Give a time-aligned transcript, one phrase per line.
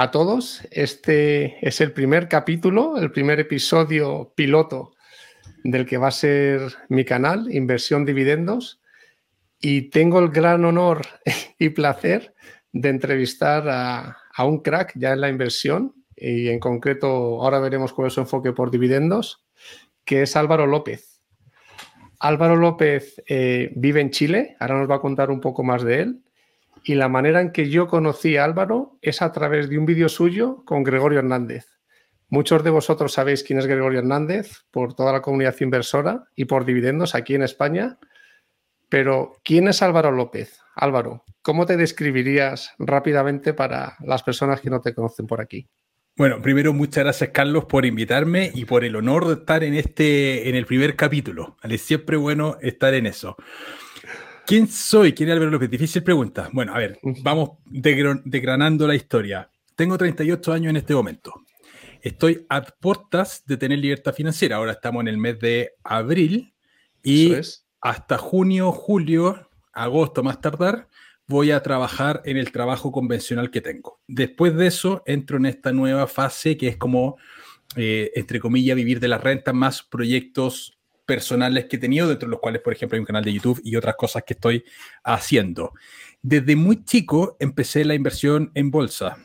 [0.00, 0.66] a todos.
[0.70, 4.94] Este es el primer capítulo, el primer episodio piloto
[5.62, 8.80] del que va a ser mi canal, Inversión Dividendos.
[9.60, 11.02] Y tengo el gran honor
[11.58, 12.34] y placer
[12.72, 17.06] de entrevistar a, a un crack ya en la inversión y en concreto
[17.42, 19.44] ahora veremos cuál es su enfoque por dividendos,
[20.06, 21.20] que es Álvaro López.
[22.20, 26.00] Álvaro López eh, vive en Chile, ahora nos va a contar un poco más de
[26.00, 26.22] él.
[26.82, 30.08] Y la manera en que yo conocí a Álvaro es a través de un vídeo
[30.08, 31.66] suyo con Gregorio Hernández.
[32.28, 36.64] Muchos de vosotros sabéis quién es Gregorio Hernández por toda la comunidad inversora y por
[36.64, 37.98] dividendos aquí en España.
[38.88, 40.60] Pero, ¿quién es Álvaro López?
[40.74, 45.68] Álvaro, ¿cómo te describirías rápidamente para las personas que no te conocen por aquí?
[46.16, 50.48] Bueno, primero muchas gracias Carlos por invitarme y por el honor de estar en este,
[50.48, 51.56] en el primer capítulo.
[51.62, 53.36] Es siempre bueno estar en eso.
[54.46, 55.12] ¿Quién soy?
[55.12, 55.70] ¿Quién es Álvaro López?
[55.70, 56.48] Difícil pregunta.
[56.52, 59.48] Bueno, a ver, vamos desgranando la historia.
[59.76, 61.32] Tengo 38 años en este momento.
[62.02, 64.56] Estoy a puertas de tener libertad financiera.
[64.56, 66.52] Ahora estamos en el mes de abril
[67.02, 67.34] y
[67.80, 70.88] hasta junio, julio, agosto más tardar,
[71.26, 74.00] voy a trabajar en el trabajo convencional que tengo.
[74.06, 77.16] Después de eso, entro en esta nueva fase que es como,
[77.76, 80.79] eh, entre comillas, vivir de las rentas más proyectos
[81.10, 83.60] personales que he tenido, dentro de los cuales, por ejemplo, hay un canal de YouTube
[83.64, 84.62] y otras cosas que estoy
[85.02, 85.72] haciendo.
[86.22, 89.16] Desde muy chico empecé la inversión en bolsa.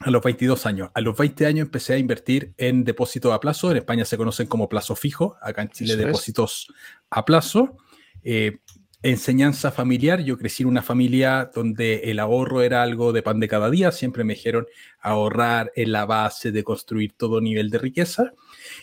[0.00, 0.90] A los 22 años.
[0.92, 3.70] A los 20 años empecé a invertir en depósitos a plazo.
[3.70, 5.38] En España se conocen como plazo fijo.
[5.40, 6.70] Acá en Chile, depósitos
[7.08, 7.78] a plazo.
[8.22, 8.58] Eh,
[9.00, 10.20] enseñanza familiar.
[10.20, 13.90] Yo crecí en una familia donde el ahorro era algo de pan de cada día.
[13.90, 14.66] Siempre me dijeron
[15.00, 18.34] ahorrar en la base de construir todo nivel de riqueza.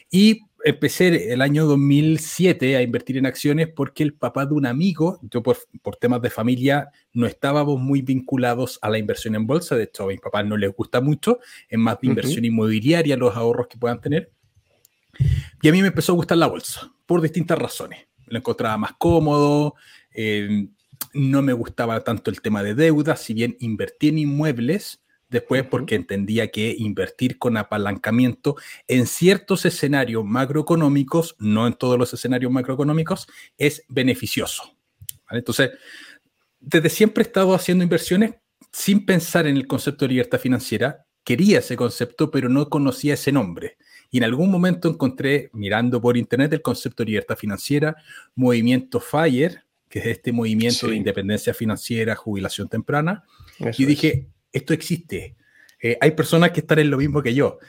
[0.09, 5.19] Y empecé el año 2007 a invertir en acciones porque el papá de un amigo,
[5.21, 5.57] yo por,
[5.99, 9.75] temas de familia no estábamos muy vinculados a la inversión en bolsa.
[9.75, 11.39] De hecho, a mi papá no les gusta mucho.
[11.67, 14.31] Es más de inversión inmobiliaria los ahorros que puedan tener.
[15.61, 18.07] Y a mí me empezó a gustar la bolsa por distintas razones.
[18.25, 19.75] Lo encontraba más cómodo,
[20.13, 20.67] eh,
[21.13, 25.02] no me gustaba tanto el tema de deuda, si bien invertí en inmuebles,
[25.33, 28.55] después porque entendía que invertir con apalancamiento
[28.87, 33.27] en ciertos escenarios macroeconómicos, no en todos los escenarios macroeconómicos,
[33.57, 34.77] es beneficioso.
[35.29, 35.71] Entonces,
[36.61, 38.35] desde siempre he estado haciendo inversiones
[38.71, 41.05] sin pensar en el concepto de libertad financiera.
[41.23, 43.77] Quería ese concepto, pero no conocía ese nombre.
[44.11, 47.95] Y en algún momento encontré, mirando por internet, el concepto de libertad financiera,
[48.35, 53.23] movimiento FIRE, que es este movimiento de independencia financiera, jubilación temprana.
[53.77, 55.35] y dije, esto existe.
[55.81, 57.59] Eh, hay personas que están en lo mismo que yo.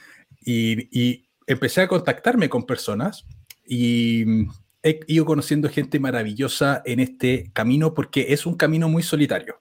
[0.45, 3.27] Y, empecé a contactarme con personas
[3.67, 4.50] y mm,
[4.83, 9.61] he ido conociendo gente maravillosa en este camino porque es un camino muy solitario.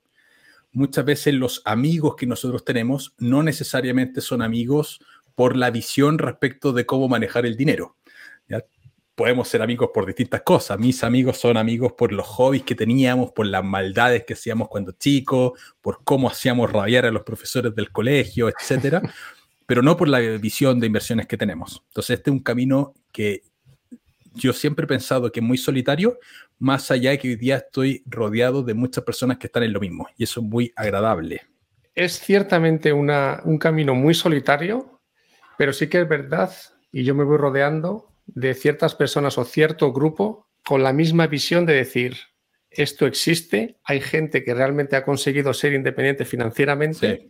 [0.72, 5.02] Muchas veces los amigos que nosotros tenemos no necesariamente son amigos
[5.36, 7.98] por la visión respecto de cómo manejar el dinero
[9.16, 10.80] podemos ser amigos por distintas cosas.
[10.80, 14.94] Mis amigos son amigos por los hobbies que teníamos, por las maldades que hacíamos cuando
[14.94, 19.02] chicos, por cómo hacíamos rabiar a los profesores del colegio, etcétera,
[19.66, 21.84] pero no por la visión de inversiones que tenemos.
[21.90, 23.44] Entonces, este es un camino que
[24.34, 26.18] yo siempre he pensado que es muy solitario,
[26.58, 29.80] más allá de que hoy día estoy rodeado de muchas personas que están en lo
[29.80, 31.42] mismo, y eso es muy agradable.
[31.94, 35.00] Es ciertamente un camino muy solitario,
[35.58, 36.52] pero sí que es verdad,
[36.92, 41.66] y yo me voy rodeando de ciertas personas o cierto grupo con la misma visión
[41.66, 42.16] de decir,
[42.70, 47.30] esto existe, hay gente que realmente ha conseguido ser independiente financieramente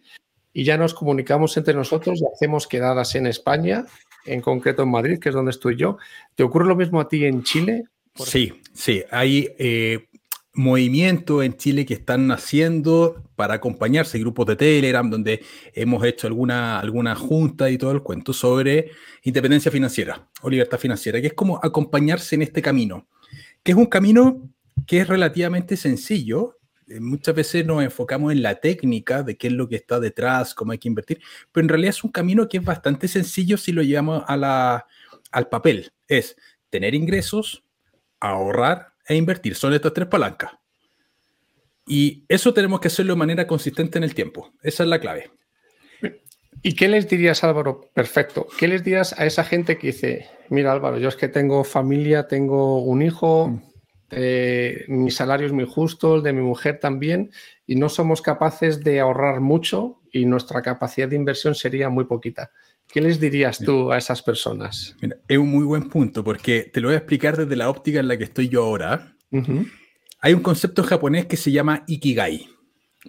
[0.53, 3.86] y ya nos comunicamos entre nosotros y hacemos quedadas en España,
[4.26, 5.98] en concreto en Madrid, que es donde estoy yo.
[6.36, 7.85] ¿Te ocurre lo mismo a ti en Chile?
[8.16, 10.08] Sí, sí, hay eh,
[10.53, 16.79] movimiento en Chile que están haciendo para acompañarse, grupos de Telegram, donde hemos hecho alguna,
[16.79, 18.91] alguna junta y todo el cuento sobre
[19.23, 23.08] independencia financiera o libertad financiera, que es como acompañarse en este camino,
[23.64, 24.47] que es un camino
[24.85, 26.59] que es relativamente sencillo.
[26.88, 30.53] Eh, muchas veces nos enfocamos en la técnica de qué es lo que está detrás,
[30.53, 31.20] cómo hay que invertir,
[31.52, 34.85] pero en realidad es un camino que es bastante sencillo si lo llevamos a la,
[35.32, 35.91] al papel.
[36.08, 36.35] Es
[36.70, 37.64] tener ingresos,
[38.20, 39.55] ahorrar, e invertir.
[39.55, 40.52] Son estas tres palancas.
[41.85, 44.52] Y eso tenemos que hacerlo de manera consistente en el tiempo.
[44.61, 45.32] Esa es la clave.
[46.61, 47.90] ¿Y qué les dirías, Álvaro?
[47.94, 48.47] Perfecto.
[48.58, 52.28] ¿Qué les dirías a esa gente que dice, mira, Álvaro, yo es que tengo familia,
[52.28, 53.59] tengo un hijo,
[54.11, 57.32] eh, mi salario es muy justo, el de mi mujer también,
[57.67, 62.52] y no somos capaces de ahorrar mucho y nuestra capacidad de inversión sería muy poquita?
[62.93, 64.95] ¿Qué les dirías tú a esas personas?
[65.28, 68.07] es un muy buen punto porque te lo voy a explicar desde la óptica en
[68.07, 69.17] la que estoy yo ahora.
[70.19, 72.47] Hay un concepto japonés que se llama Ikigai.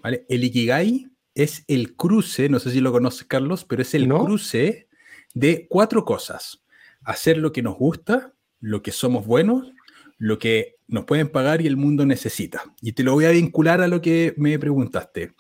[0.03, 4.89] El Ikigai es el cruce, no sé si lo conoces Carlos, pero es el cruce
[5.35, 6.65] de cuatro cosas.
[7.03, 9.71] Hacer lo que nos gusta, lo que somos buenos,
[10.17, 12.63] lo que nos pueden pagar y el mundo necesita.
[12.81, 15.35] Y te lo voy a vincular a lo que me preguntaste.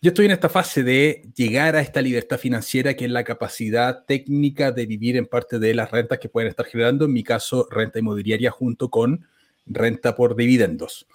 [0.00, 4.04] Yo estoy en esta fase de llegar a esta libertad financiera, que es la capacidad
[4.04, 7.66] técnica de vivir en parte de las rentas que pueden estar generando, en mi caso,
[7.68, 9.26] renta inmobiliaria junto con
[9.66, 11.08] renta por dividendos.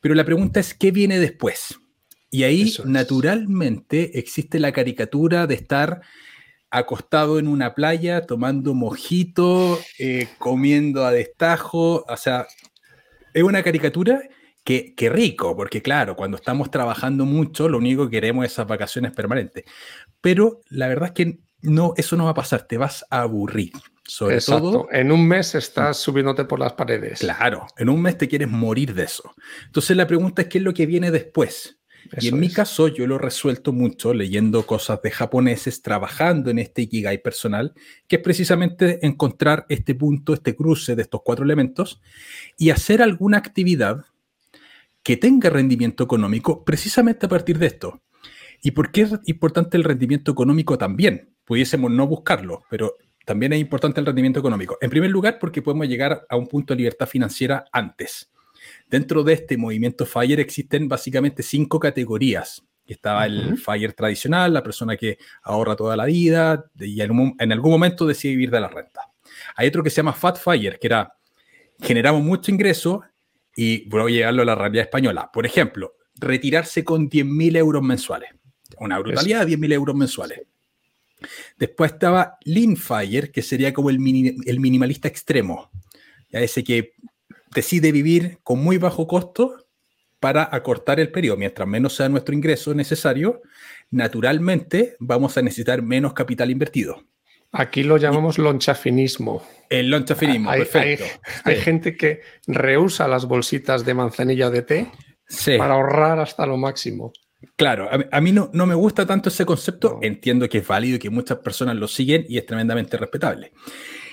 [0.00, 1.80] Pero la pregunta es, ¿qué viene después?
[2.30, 6.00] Y ahí, naturalmente, existe la caricatura de estar
[6.70, 12.06] acostado en una playa, tomando mojito, eh, comiendo a destajo.
[12.08, 12.46] O sea,
[13.34, 14.22] es una caricatura
[14.64, 19.12] que, rico, porque claro, cuando estamos trabajando mucho, lo único que queremos es esas vacaciones
[19.12, 19.64] permanentes.
[20.20, 23.72] Pero la verdad es que no, eso no va a pasar, te vas a aburrir.
[24.04, 24.70] Sobre Exacto.
[24.72, 24.88] todo.
[24.90, 27.20] En un mes estás subiéndote por las paredes.
[27.20, 29.34] Claro, en un mes te quieres morir de eso.
[29.66, 31.80] Entonces la pregunta es: ¿qué es lo que viene después?
[32.18, 36.58] y en mi caso, yo lo he resuelto mucho leyendo cosas de japoneses, trabajando en
[36.58, 37.72] este Ikigai personal,
[38.08, 42.00] que es precisamente encontrar este punto, este cruce de estos cuatro elementos
[42.58, 44.06] y hacer alguna actividad
[45.02, 48.02] que tenga rendimiento económico precisamente a partir de esto.
[48.62, 51.34] ¿Y por qué es importante el rendimiento económico también?
[51.44, 54.76] Pudiésemos no buscarlo, pero también es importante el rendimiento económico.
[54.80, 58.30] En primer lugar, porque podemos llegar a un punto de libertad financiera antes.
[58.88, 62.62] Dentro de este movimiento FIRE existen básicamente cinco categorías.
[62.86, 68.04] Estaba el FIRE tradicional, la persona que ahorra toda la vida y en, algún momento
[68.04, 69.02] decide vivir de la renta.
[69.54, 71.14] Hay otro que se llama Fat FIRE, que era
[71.80, 73.02] generamos mucho ingreso
[73.56, 75.30] y voy a llevarlo a la realidad española.
[75.32, 78.30] Por ejemplo, retirarse con 10.000 euros mensuales.
[78.78, 80.42] Una brutalidad de 10.000 euros mensuales.
[81.58, 83.98] Después estaba Lean Fire, que sería como el,
[84.46, 85.70] el minimalista extremo.
[86.30, 86.94] Ya ese que
[87.54, 89.66] decide vivir con muy bajo costo
[90.20, 91.36] para acortar el periodo.
[91.36, 93.42] Mientras menos sea nuestro ingreso necesario,
[93.90, 97.02] naturalmente vamos a necesitar menos capital invertido.
[97.52, 99.42] Aquí lo llamamos lonchafinismo.
[99.68, 101.04] El lonchafinismo, hay, perfecto.
[101.44, 104.90] Hay, gente que rehúsa las bolsitas de manzanilla de té
[105.58, 107.12] para ahorrar hasta lo máximo.
[107.56, 109.98] Claro, a, mí no, no, me gusta tanto ese concepto.
[110.02, 113.52] Entiendo que es válido y que muchas personas lo siguen y es tremendamente respetable.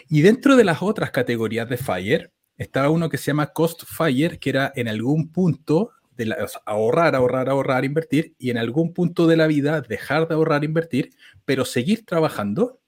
[0.09, 4.39] Y dentro de las otras categorías de FIRE, estaba uno que se llama Cost Fire,
[4.39, 6.33] que era en algún punto de
[6.65, 11.11] ahorrar, ahorrar, ahorrar, invertir, y en algún punto de la vida dejar de ahorrar, invertir,
[11.45, 12.79] pero seguir trabajando.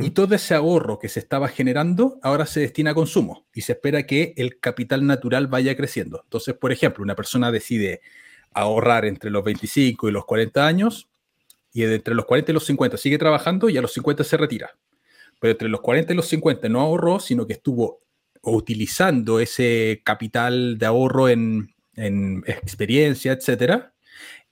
[0.00, 3.72] Y todo ese ahorro que se estaba generando ahora se destina a consumo y se
[3.72, 6.20] espera que el capital natural vaya creciendo.
[6.24, 8.00] Entonces, por ejemplo, una persona decide
[8.52, 11.08] ahorrar entre los 25 y los 40 años
[11.72, 14.76] y entre los 40 y los 50 sigue trabajando y a los 50 se retira.
[15.40, 18.00] Pero entre los 40 y los 50 no ahorró, sino que estuvo
[18.42, 23.92] utilizando ese capital de ahorro en, experiencia, etcétera,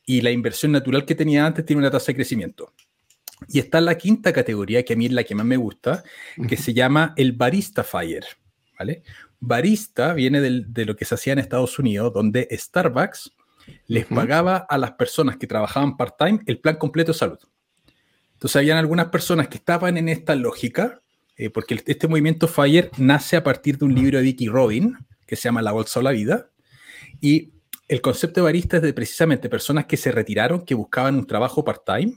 [0.06, 2.72] y la inversión natural que tenía antes tiene una tasa de crecimiento.
[3.48, 6.02] Y está la quinta categoría, que a mí es la que más me gusta,
[6.48, 8.24] que se llama el barista fire,
[8.78, 9.02] ¿vale?
[9.40, 13.32] Barista viene de lo que se hacía en Estados Unidos, donde Starbucks
[13.86, 17.38] les pagaba a las personas que trabajaban part-time el plan completo de salud.
[18.34, 21.02] Entonces, habían algunas personas que estaban en esta lógica
[21.36, 24.96] eh, porque este movimiento FIRE nace a partir de un libro de Vicky Robin
[25.26, 26.50] que se llama La Bolsa o la Vida.
[27.20, 27.52] Y
[27.88, 31.64] el concepto de barista es de precisamente personas que se retiraron, que buscaban un trabajo
[31.64, 32.14] part-time,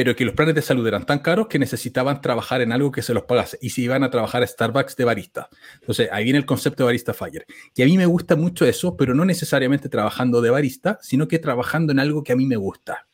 [0.00, 3.02] pero que los planes de salud eran tan caros que necesitaban trabajar en algo que
[3.02, 5.50] se los pagase y se iban a trabajar a Starbucks de barista.
[5.78, 7.44] Entonces, ahí viene el concepto de barista fire.
[7.76, 11.38] Y a mí me gusta mucho eso, pero no necesariamente trabajando de barista, sino que
[11.38, 13.06] trabajando en algo que a mí me gusta.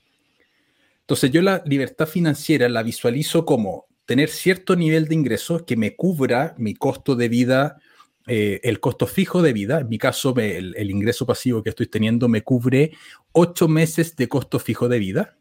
[1.00, 5.96] Entonces, yo la libertad financiera la visualizo como tener cierto nivel de ingresos que me
[5.96, 7.78] cubra mi costo de vida,
[8.28, 9.80] eh, el costo fijo de vida.
[9.80, 12.92] En mi caso, el, ingreso pasivo que estoy teniendo me cubre
[13.32, 15.36] ocho meses de costo fijo de vida.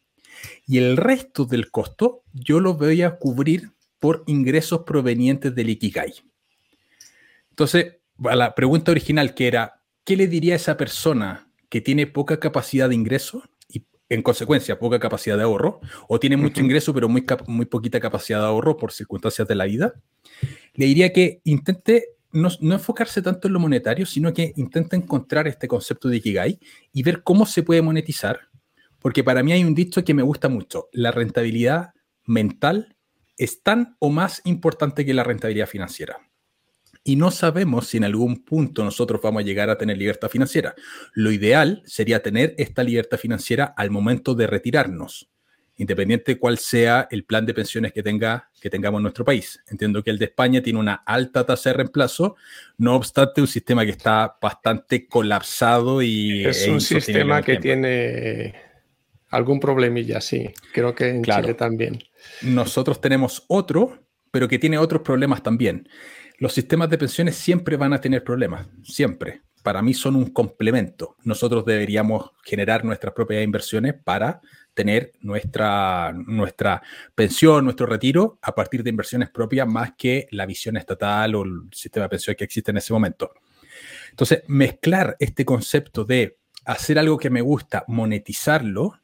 [0.65, 6.13] Y el resto del costo yo lo voy a cubrir por ingresos provenientes del Ikigai.
[7.49, 12.07] Entonces, a la pregunta original que era, ¿qué le diría a esa persona que tiene
[12.07, 13.43] poca capacidad de ingreso?
[14.09, 18.39] en consecuencia, poca capacidad de ahorro, o tiene mucho ingreso, pero muy, muy poquita capacidad
[18.39, 19.95] de ahorro por circunstancias de la vida,
[20.75, 25.67] le diría que intente no, enfocarse tanto en lo monetario, sino que intente encontrar este
[25.67, 26.59] concepto de Ikigai
[26.93, 28.41] y ver cómo se puede monetizar,
[29.05, 31.93] porque para mí hay un dicho que me gusta mucho, la rentabilidad
[32.25, 32.97] mental
[33.37, 36.17] es tan o más importante que la rentabilidad financiera
[37.03, 40.73] y no sabemos si en algún punto nosotros vamos a llegar a tener libertad financiera.
[41.13, 45.29] Lo ideal sería tener esta libertad financiera al momento de retirarnos,
[45.77, 49.61] independiente de cuál sea el plan de pensiones que, tenga, que tengamos en nuestro país.
[49.67, 52.37] Entiendo que el de España tiene una alta tasa de reemplazo,
[52.79, 56.43] no obstante un sistema que está bastante colapsado y...
[56.43, 58.64] Es un sistema que tiene
[59.35, 60.49] algún problemilla, sí.
[60.73, 61.99] Creo que en Chile también.
[62.41, 63.99] Nosotros tenemos otro,
[64.31, 65.87] pero que tiene otros problemas también.
[66.37, 69.41] Los sistemas de pensiones siempre van a tener problemas, siempre.
[69.61, 71.15] Para mí son un complemento.
[71.23, 74.41] Nosotros deberíamos generar nuestras propias inversiones para
[74.73, 76.81] tener nuestra, nuestra
[77.13, 81.61] pensión, nuestro retiro a partir de inversiones propias más que la visión estatal o el
[81.71, 83.31] sistema de pensiones que existe en ese momento.
[84.11, 88.99] Entonces, mezclar este concepto de hacer algo que me gusta, monetizarlo,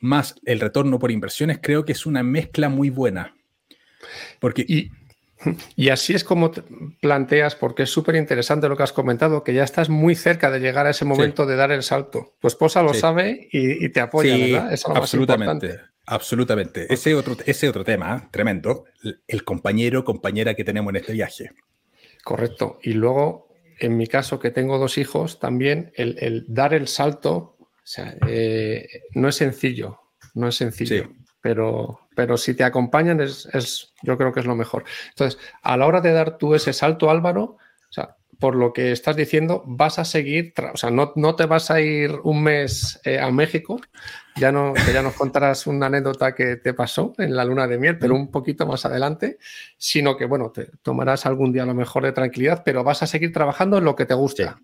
[0.00, 3.36] más el retorno por inversiones, creo que es una mezcla muy buena.
[4.40, 4.64] Porque...
[4.66, 4.90] Y,
[5.74, 6.52] y así es como
[7.00, 10.60] planteas, porque es súper interesante lo que has comentado, que ya estás muy cerca de
[10.60, 12.34] llegar a ese momento de dar el salto.
[12.40, 14.72] Tu esposa lo sabe y, te apoya, ¿verdad?
[14.72, 15.80] Es absolutamente.
[16.10, 16.92] Absolutamente.
[16.92, 18.28] Ese otro, ese otro tema ¿eh?
[18.32, 18.84] tremendo,
[19.28, 21.52] el compañero, compañera que tenemos en este viaje.
[22.24, 22.80] Correcto.
[22.82, 27.56] Y luego, en mi caso, que tengo dos hijos, también el, dar el salto,
[27.98, 30.00] eh, no es sencillo,
[30.34, 34.56] no es sencillo pero, pero si te acompañan es, es, yo creo que es lo
[34.56, 34.84] mejor.
[35.10, 38.92] Entonces, a la hora de dar tú ese salto, Álvaro, o sea, por lo que
[38.92, 42.98] estás diciendo, vas a seguir, o sea, no, no, te vas a ir un mes
[43.04, 43.80] eh, a México,
[44.36, 47.78] ya no, que ya nos contarás una anécdota que te pasó en la luna de
[47.78, 49.38] miel, pero un poquito más adelante,
[49.76, 53.06] sino que, bueno, te tomarás algún día a lo mejor de tranquilidad, pero vas a
[53.06, 54.58] seguir trabajando en lo que te gusta.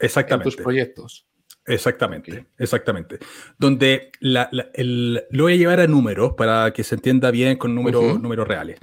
[0.00, 0.48] exactamente.
[0.48, 1.26] En tus proyectos.
[1.66, 3.18] Exactamente, exactamente.
[3.58, 8.46] Donde lo voy a llevar a números para que se entienda bien con números, números
[8.46, 8.78] reales.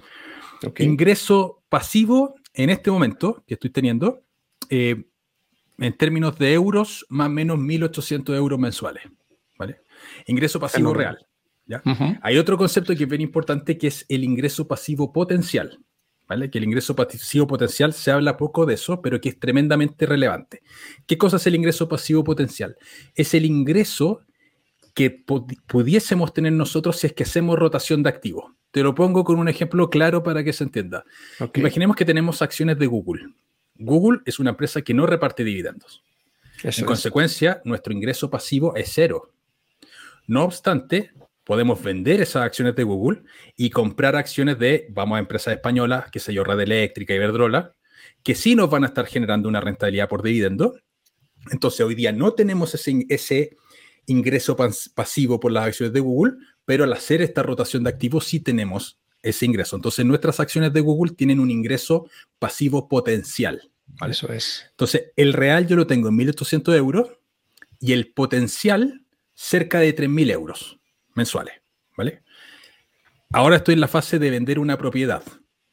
[0.80, 4.24] Ingreso pasivo en este momento que estoy teniendo,
[4.70, 5.04] eh,
[5.78, 9.04] en términos de euros, más o menos 1.800 euros mensuales.
[9.58, 9.82] ¿vale?
[10.28, 11.26] Ingreso pasivo real.
[11.66, 11.82] ¿ya?
[12.22, 15.80] Hay otro concepto que es bien importante que es el ingreso pasivo potencial.
[16.50, 20.62] Que el ingreso pasivo potencial se habla poco de eso, pero que es tremendamente relevante.
[21.06, 22.78] ¿Qué cosa es el ingreso pasivo potencial?
[23.16, 24.22] Es el ingreso
[24.94, 25.24] que
[25.68, 28.52] pudiésemos tener nosotros si es que hacemos rotación de activos.
[28.72, 31.04] Te lo pongo con un ejemplo claro para que se entienda.
[31.56, 33.34] Imaginemos que tenemos acciones de Google.
[33.76, 36.04] Google es una empresa que no reparte dividendos.
[36.64, 39.32] en consecuencia, nuestro ingreso pasivo es cero.
[40.28, 41.12] No obstante,
[41.44, 43.24] podemos vender esas acciones de Google
[43.56, 47.76] y comprar acciones de, vamos a empresas españolas, que se yo, Red Eléctrica, Iberdrola,
[48.24, 50.76] que sí nos van a estar generando una rentabilidad por dividendo.
[51.52, 53.58] Entonces, hoy día no tenemos ese, ese
[54.06, 54.56] ingreso
[54.94, 56.34] pasivo por las acciones de Google,
[56.66, 59.76] pero al hacer esta rotación de activos sí tenemos ese ingreso.
[59.76, 63.72] Entonces, nuestras acciones de Google tienen un ingreso pasivo potencial.
[64.08, 64.68] Eso es.
[64.72, 67.10] Entonces, el real yo lo tengo en 1.800 euros
[67.80, 70.81] y el potencial cerca de 3.000 euros
[71.16, 71.62] mensuales,
[71.98, 72.24] ¿vale?
[73.32, 75.24] Ahora estoy en la fase de vender una propiedad.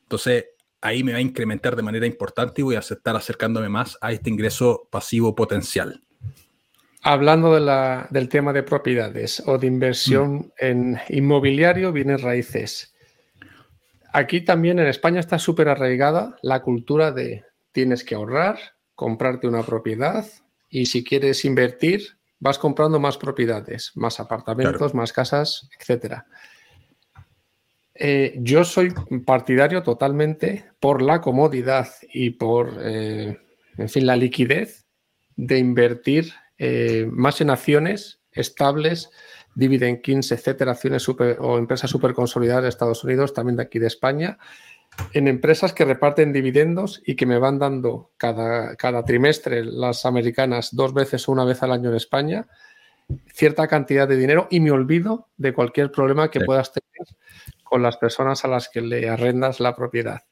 [0.02, 0.46] Entonces,
[0.80, 4.12] ahí me va a incrementar de manera importante y voy a estar acercándome más a
[4.12, 6.02] este ingreso pasivo potencial.
[7.02, 7.54] Hablando
[8.10, 10.50] del tema de propiedades o de inversión mm.
[10.58, 12.94] en inmobiliario, bienes raíces.
[14.12, 18.58] Aquí también en España está súper arraigada la cultura de tienes que ahorrar,
[18.94, 20.26] comprarte una propiedad
[20.68, 26.22] y si quieres invertir, vas comprando más propiedades, más apartamentos, más casas, etc.
[27.94, 28.92] Eh, yo soy
[29.26, 33.38] partidario totalmente por la comodidad y por, eh,
[33.76, 34.86] en fin, la liquidez
[35.36, 39.10] de invertir eh, más en acciones estables,
[39.54, 43.80] dividend kings, etcétera, acciones super, o empresas super consolidadas de Estados Unidos, también de aquí
[43.80, 44.38] de España,
[45.12, 50.74] en empresas que reparten dividendos y que me van dando cada, cada trimestre, las americanas,
[50.74, 52.46] dos veces o una vez al año en España,
[53.32, 57.08] cierta cantidad de dinero y me olvido de cualquier problema que puedas tener
[57.62, 60.22] con las personas a las que le arrendas la propiedad.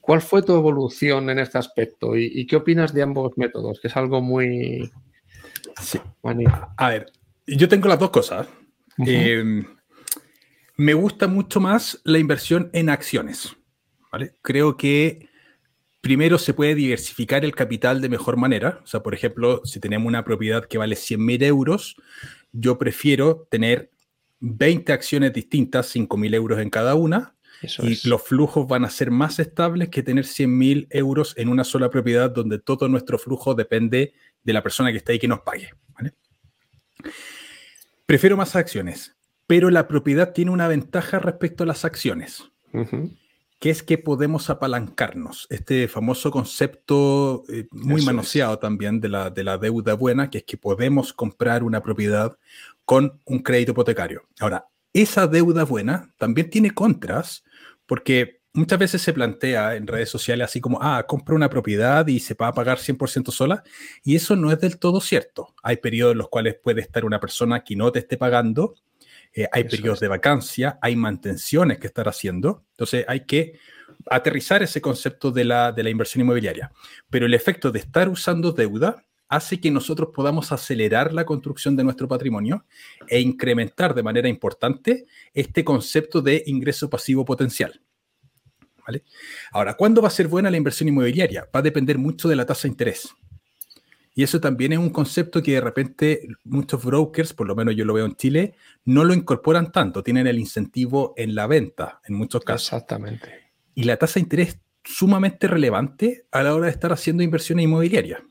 [0.00, 3.80] ¿Cuál fue tu evolución en este aspecto y, qué opinas de ambos métodos?
[3.80, 4.90] Que es algo muy...
[5.80, 6.00] Sí.
[6.76, 7.10] A ver,
[7.46, 8.46] yo tengo las dos cosas.
[9.04, 9.64] Eh,
[10.76, 13.56] me gusta mucho más la inversión en acciones.
[14.42, 15.28] Creo que
[16.00, 18.80] primero se puede diversificar el capital de mejor manera.
[18.84, 21.96] O sea, por ejemplo, si tenemos una propiedad que vale 100 mil euros,
[22.52, 23.90] yo prefiero tener
[24.40, 27.34] 20 acciones distintas, 5 mil euros en cada una,
[27.82, 31.64] y los flujos van a ser más estables que tener 100 mil euros en una
[31.64, 35.40] sola propiedad donde todo nuestro flujo depende de la persona que está ahí que nos
[35.40, 35.70] pague.
[38.04, 39.16] Prefiero más acciones,
[39.48, 42.44] pero la propiedad tiene una ventaja respecto a las acciones
[43.58, 45.46] que es que podemos apalancarnos.
[45.50, 50.44] Este famoso concepto eh, muy manoseado también de la, de la deuda buena, que es
[50.44, 52.36] que podemos comprar una propiedad
[52.84, 54.22] con un crédito hipotecario.
[54.40, 57.44] Ahora, esa deuda buena también tiene contras,
[57.86, 62.20] porque muchas veces se plantea en redes sociales así como, ah, compra una propiedad y
[62.20, 63.62] se va a pagar 100% sola.
[64.02, 65.54] Y eso no es del todo cierto.
[65.62, 68.74] Hay periodos en los cuales puede estar una persona que no te esté pagando.
[69.36, 72.64] Eh, hay periodos de vacancia, hay mantenciones que estar haciendo.
[72.70, 73.58] Entonces hay que
[74.10, 76.72] aterrizar ese concepto de la, de la inversión inmobiliaria.
[77.10, 81.84] Pero el efecto de estar usando deuda hace que nosotros podamos acelerar la construcción de
[81.84, 82.64] nuestro patrimonio
[83.08, 87.82] e incrementar de manera importante este concepto de ingreso pasivo potencial.
[88.86, 89.02] ¿Vale?
[89.50, 91.46] Ahora, ¿cuándo va a ser buena la inversión inmobiliaria?
[91.54, 93.14] Va a depender mucho de la tasa de interés.
[94.18, 97.84] Y eso también es un concepto que de repente muchos brokers, por lo menos yo
[97.84, 98.54] lo veo en Chile,
[98.86, 100.02] no lo incorporan tanto.
[100.02, 102.72] Tienen el incentivo en la venta, en muchos casos.
[102.72, 103.28] Exactamente.
[103.74, 107.64] Y la tasa de interés es sumamente relevante a la hora de estar haciendo inversiones
[107.64, 108.22] inmobiliarias.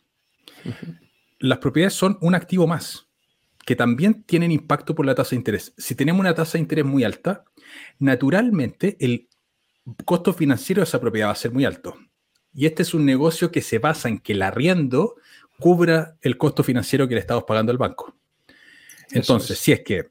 [1.38, 3.08] Las propiedades son un activo más,
[3.64, 5.76] que también tienen impacto por la tasa de interés.
[5.78, 7.46] Si tenemos una tasa de interés muy alta,
[8.00, 9.30] naturalmente el
[10.04, 11.96] costo financiero de esa propiedad va a ser muy alto.
[12.56, 15.18] Y este es un negocio que se basa en que el arriendo
[15.60, 18.16] cubra el costo financiero que le estamos pagando al banco.
[19.12, 20.10] Entonces, si es que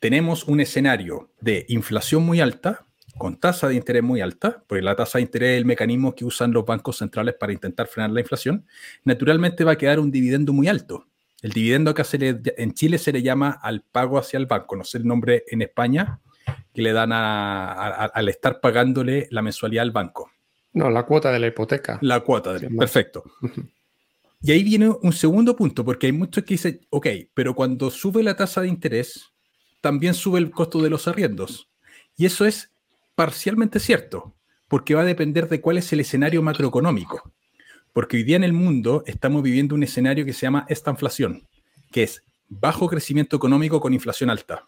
[0.00, 4.96] tenemos un escenario de inflación muy alta, con tasa de interés muy alta, porque la
[4.96, 8.20] tasa de interés es el mecanismo que usan los bancos centrales para intentar frenar la
[8.20, 8.66] inflación,
[9.04, 11.06] naturalmente va a quedar un dividendo muy alto.
[11.40, 14.76] El dividendo acá se le, en Chile se le llama al pago hacia el banco,
[14.76, 16.20] no sé el nombre en España,
[16.72, 20.30] que le dan al estar pagándole la mensualidad al banco.
[20.72, 21.98] No, la cuota de la hipoteca.
[22.02, 23.24] La cuota, de, perfecto.
[24.46, 28.22] Y ahí viene un segundo punto, porque hay muchos que dicen, ok, pero cuando sube
[28.22, 29.32] la tasa de interés,
[29.80, 31.70] también sube el costo de los arriendos.
[32.14, 32.70] Y eso es
[33.14, 34.36] parcialmente cierto,
[34.68, 37.32] porque va a depender de cuál es el escenario macroeconómico.
[37.94, 41.48] Porque hoy día en el mundo estamos viviendo un escenario que se llama esta inflación,
[41.90, 44.66] que es bajo crecimiento económico con inflación alta,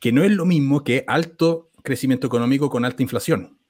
[0.00, 3.60] que no es lo mismo que alto crecimiento económico con alta inflación.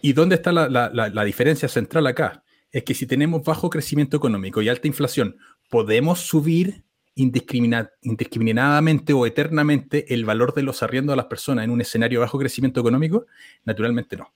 [0.00, 2.44] ¿Y dónde está la, la diferencia central acá?
[2.72, 5.36] Es que si tenemos bajo crecimiento económico y alta inflación,
[5.68, 11.80] podemos subir indiscriminadamente o eternamente el valor de los arriendos a las personas en un
[11.80, 13.26] escenario de bajo crecimiento económico?
[13.64, 14.32] Naturalmente no.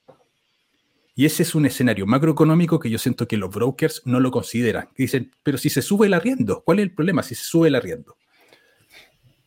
[1.17, 4.89] Y ese es un escenario macroeconómico que yo siento que los brokers no lo consideran.
[4.97, 7.75] Dicen, pero si se sube el arriendo, ¿cuál es el problema si se sube el
[7.75, 8.17] arriendo?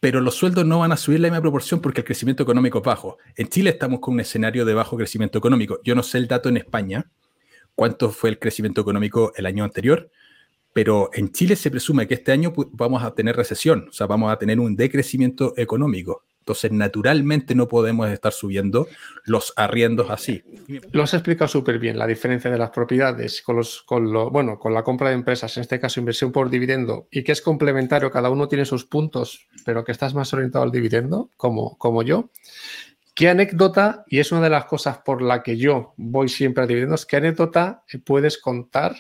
[0.01, 2.85] Pero los sueldos no van a subir la misma proporción porque el crecimiento económico es
[2.85, 3.19] bajo.
[3.37, 5.81] En Chile estamos con un escenario de bajo crecimiento económico.
[5.85, 7.05] Yo no sé el dato en España,
[7.79, 10.11] cuánto fue el crecimiento económico el año anterior,
[10.73, 14.33] pero en Chile se presume que este año vamos a tener recesión, o sea, vamos
[14.33, 16.25] a tener un decrecimiento económico.
[16.41, 18.89] Entonces, naturalmente no podemos estar subiendo
[19.27, 20.43] los arriendos así.
[20.91, 24.59] Lo has explicado súper bien, la diferencia de las propiedades con, los, con, lo, bueno,
[24.59, 28.11] con la compra de empresas, en este caso inversión por dividendo, y que es complementario,
[28.11, 32.31] cada uno tiene sus puntos, pero que estás más orientado al dividendo, como, como yo.
[33.19, 36.69] ¿Qué anécdota, y es una de las cosas por la que yo voy siempre a
[36.69, 38.95] dividendos, qué anécdota puedes contar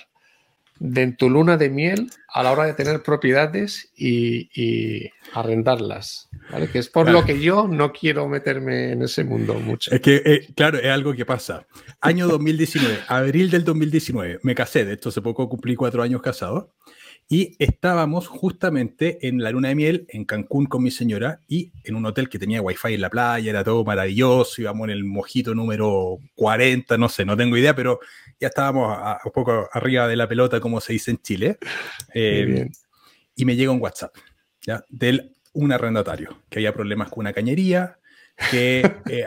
[0.80, 6.68] de tu luna de miel a la hora de tener propiedades y, arrendarlas, ¿vale?
[6.68, 9.94] Que es por lo que yo no quiero meterme en ese mundo mucho.
[9.94, 11.68] Es que, eh, claro, es algo que pasa.
[12.00, 16.74] Año 2019, abril del 2019, me casé, de esto hace poco cumplí cuatro años casado,
[17.30, 21.94] y estábamos justamente en la luna de miel en Cancún con mi señora y en
[21.94, 25.54] un hotel que tenía wifi en la playa, era todo maravilloso, íbamos en el mojito
[25.54, 28.00] número 40, no sé, no tengo idea, pero
[28.40, 31.58] ya estábamos un poco arriba de la pelota, como se dice en Chile.
[32.14, 32.70] Eh,
[33.36, 34.16] y me llega un WhatsApp
[34.62, 34.82] ¿ya?
[34.88, 37.98] de un arrendatario, que había problemas con una cañería,
[38.50, 38.90] que...
[39.10, 39.26] Eh,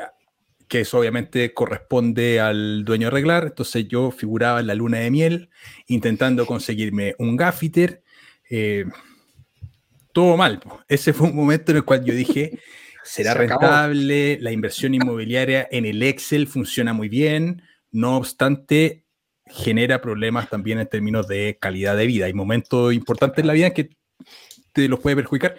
[0.72, 3.44] que eso obviamente corresponde al dueño arreglar.
[3.48, 5.50] Entonces yo figuraba en la luna de miel
[5.88, 8.04] intentando conseguirme un gaffiter.
[8.50, 8.86] Eh,
[10.14, 10.62] todo mal.
[10.88, 12.58] Ese fue un momento en el cual yo dije,
[13.04, 19.04] será rentable, la inversión inmobiliaria en el Excel funciona muy bien, no obstante,
[19.48, 22.28] genera problemas también en términos de calidad de vida.
[22.28, 23.90] Hay momentos importantes en la vida que
[24.72, 25.58] te los puede perjudicar.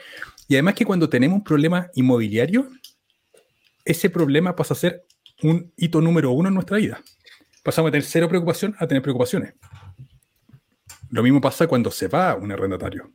[0.48, 2.70] Y además que cuando tenemos un problema inmobiliario,
[3.84, 5.06] ese problema pasa a ser
[5.42, 7.02] un hito número uno en nuestra vida.
[7.62, 9.54] Pasamos de tener cero preocupación a tener preocupaciones.
[11.10, 13.12] Lo mismo pasa cuando se va un arrendatario.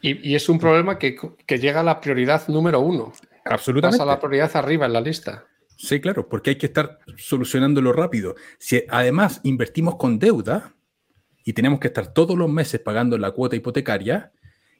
[0.00, 1.16] Y, es un problema que,
[1.48, 3.12] llega a la prioridad número uno.
[3.44, 3.98] Absolutamente.
[3.98, 5.44] Pasa a la prioridad arriba en la lista.
[5.76, 8.36] Sí, claro, porque hay que estar solucionándolo rápido.
[8.58, 10.74] Si además invertimos con deuda
[11.44, 14.32] y tenemos que estar todos los meses pagando la cuota hipotecaria,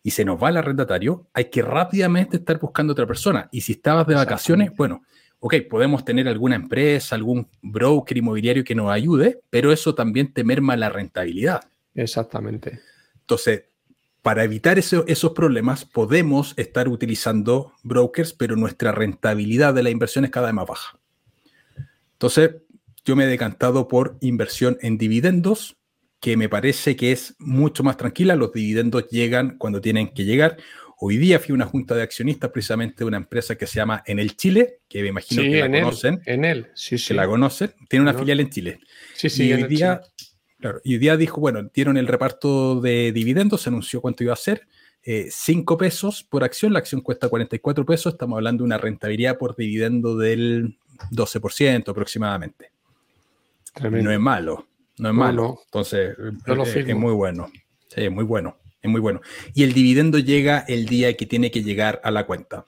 [0.09, 3.47] y se nos va el arrendatario, hay que rápidamente estar buscando otra persona.
[3.53, 5.03] Y si estabas de vacaciones, bueno,
[5.39, 10.45] ok, podemos tener alguna empresa, algún broker inmobiliario que nos ayude, pero eso también te
[10.45, 11.61] merma la rentabilidad.
[11.95, 12.81] Exactamente.
[13.21, 13.65] Entonces,
[14.23, 20.31] para evitar esos problemas, podemos estar utilizando brokers, pero nuestra rentabilidad de la inversión es
[20.31, 20.99] cada vez más baja.
[22.13, 22.57] Entonces,
[23.05, 25.77] yo me he decantado por inversión en dividendos,
[26.21, 28.37] que me parece que es mucho más tranquila.
[28.37, 30.57] Los dividendos llegan cuando tienen que llegar.
[31.01, 34.03] Hoy día fui a una junta de accionistas precisamente de una empresa que se llama
[34.05, 36.21] Enel Chile, que me imagino que la conocen.
[36.27, 37.09] Enel, sí, sí.
[37.09, 37.73] Que la conocen.
[37.89, 38.81] Tiene una filial en Chile.
[39.15, 39.45] Sí, sí.
[39.45, 40.01] Y hoy, día,
[40.59, 44.33] claro, y hoy día dijo, bueno, dieron el reparto de dividendos, se anunció cuánto iba
[44.33, 44.67] a ser.
[45.05, 49.39] 5 eh, pesos por acción, la acción cuesta 44 pesos, estamos hablando de una rentabilidad
[49.39, 50.77] por dividendo del
[51.13, 52.73] 12% aproximadamente.
[53.81, 54.68] No es malo,
[54.99, 55.61] no es malo.
[55.67, 56.33] Entonces, eh,
[56.87, 57.51] es, muy bueno.
[57.89, 59.21] Sí, es muy bueno, es muy bueno.
[59.55, 62.67] Y el dividendo llega el día que tiene que llegar a la cuenta.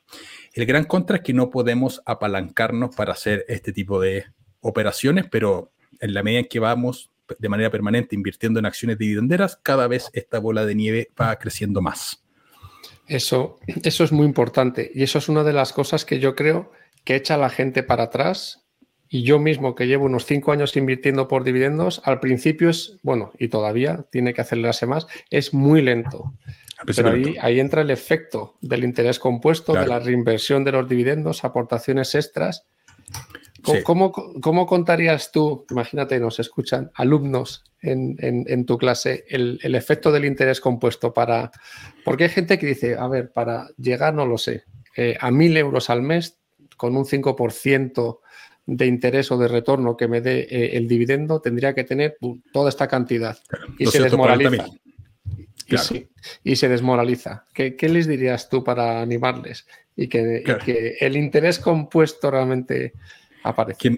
[0.52, 4.24] El gran contra es que no podemos apalancarnos para hacer este tipo de
[4.60, 9.58] operaciones, pero en la medida en que vamos de manera permanente invirtiendo en acciones dividenderas,
[9.62, 12.24] cada vez esta bola de nieve va creciendo más.
[13.06, 16.72] Eso, eso es muy importante y eso es una de las cosas que yo creo
[17.04, 18.66] que echa a la gente para atrás
[19.12, 23.33] y yo mismo que llevo unos cinco años invirtiendo por dividendos, al principio es, bueno,
[23.38, 26.33] y todavía tiene que acelerarse más, es muy lento.
[26.87, 31.44] Pero ahí, ahí, entra el efecto del interés compuesto, de la reinversión de los dividendos,
[31.44, 32.66] aportaciones extras.
[33.85, 40.12] ¿Cómo, cómo, contarías tú, imagínate, nos escuchan alumnos en, en, tu clase, el, el, efecto
[40.12, 41.51] del interés compuesto para...
[42.05, 44.64] Porque hay gente que dice, a ver, para llegar, no lo sé,
[44.96, 46.38] eh, a mil euros al mes
[46.77, 48.20] con un 5%
[48.70, 52.16] de interés o de retorno que me dé eh, el dividendo, tendría que tener
[52.52, 53.37] toda esta cantidad.
[53.78, 54.66] y se desmoraliza.
[56.44, 57.46] Y, se desmoraliza.
[57.52, 59.66] ¿Qué, les dirías tú para animarles?
[59.96, 62.92] Y que, que el interés compuesto realmente
[63.42, 63.88] aparezca.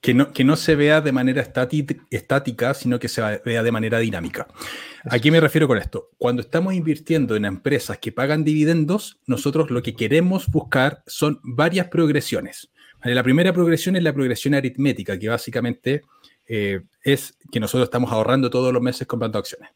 [0.00, 3.98] Que, no, que no se vea de manera estática, sino que se vea de manera
[3.98, 4.48] dinámica.
[5.04, 6.10] ¿A qué me refiero con esto?
[6.18, 11.86] Cuando estamos invirtiendo en empresas que pagan dividendos, nosotros lo que queremos buscar son varias
[11.88, 12.72] progresiones.
[13.04, 16.02] La primera progresión es la progresión aritmética, que básicamente
[16.46, 19.70] eh, es que nosotros estamos ahorrando todos los meses comprando acciones.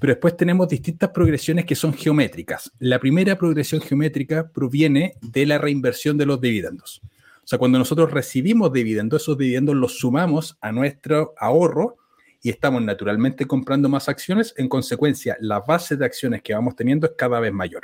[0.00, 2.72] Pero después tenemos distintas progresiones que son geométricas.
[2.80, 7.00] La primera progresión geométrica proviene de la reinversión de los dividendos.
[7.44, 11.98] O sea, cuando nosotros recibimos dividendos, esos dividendos los sumamos a nuestro ahorro
[12.42, 14.54] y estamos naturalmente comprando más acciones.
[14.56, 17.82] En consecuencia, la base de acciones que vamos teniendo es cada vez mayor.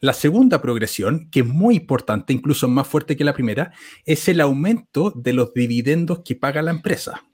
[0.00, 3.72] La segunda progresión, que es muy importante, incluso más fuerte que la primera,
[4.04, 7.24] es el aumento de los dividendos que paga la empresa.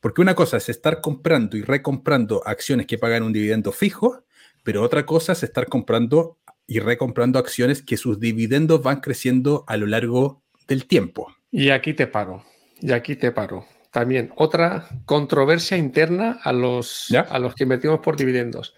[0.00, 4.24] Porque una cosa es estar comprando y recomprando acciones que pagan un dividendo fijo,
[4.62, 9.76] pero otra cosa es estar comprando y recomprando acciones que sus dividendos van creciendo a
[9.76, 11.34] lo largo del tiempo.
[11.50, 12.44] Y aquí te paro,
[12.80, 13.66] y aquí te paro.
[13.90, 18.74] También otra controversia interna a los, a los que invertimos por dividendos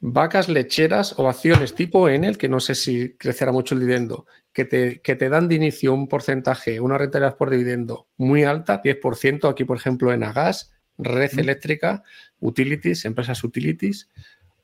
[0.00, 4.64] vacas lecheras o acciones tipo Enel, que no sé si crecerá mucho el dividendo, que
[4.64, 9.50] te, que te dan de inicio un porcentaje, una rentabilidad por dividendo muy alta, 10%,
[9.50, 12.02] aquí por ejemplo en Agas, red eléctrica,
[12.40, 14.08] utilities, empresas utilities,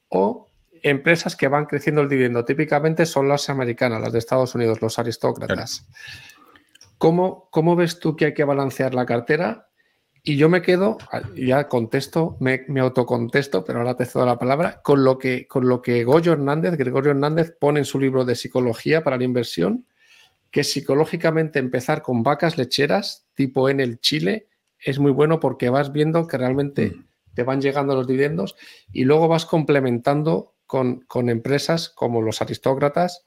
[0.09, 0.51] o
[0.83, 2.45] empresas que van creciendo el dividendo.
[2.45, 5.87] Típicamente son las americanas, las de Estados Unidos, los aristócratas.
[6.99, 9.69] ¿Cómo, ¿Cómo ves tú que hay que balancear la cartera
[10.27, 10.97] y yo me quedo,
[11.37, 15.69] ya contesto, me, me, autocontesto, pero ahora te cedo la palabra, con lo, que, con
[15.69, 19.87] lo que Goyo Hernández, Gregorio Hernández, pone en su libro de psicología para la inversión,
[20.51, 24.47] que psicológicamente empezar con vacas lecheras, tipo en el Chile,
[24.79, 27.05] es muy bueno porque vas viendo que realmente mm.
[27.35, 28.57] te van llegando los dividendos
[28.93, 33.27] y luego vas complementando con, con empresas como los aristócratas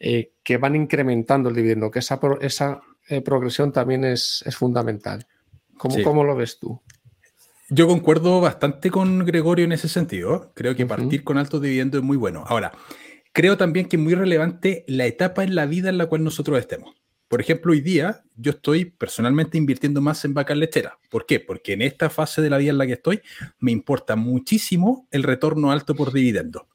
[0.00, 5.24] eh, que van incrementando el dividendo, que esa, esa eh, progresión también es, es fundamental.
[6.04, 6.80] ¿Cómo, lo ves tú?
[7.68, 10.52] Yo concuerdo bastante con Gregorio en ese sentido.
[10.54, 12.44] Creo que partir con altos dividendos es muy bueno.
[12.46, 12.72] Ahora,
[13.32, 16.58] creo también que es muy relevante la etapa en la vida en la cual nosotros
[16.58, 16.94] estemos.
[17.28, 20.92] Por ejemplo, hoy día yo estoy personalmente invirtiendo más en vacas lecheras.
[21.10, 21.40] ¿Por qué?
[21.40, 23.22] Porque en esta fase de la vida en la que estoy
[23.58, 26.68] me importa muchísimo el retorno alto por dividendo,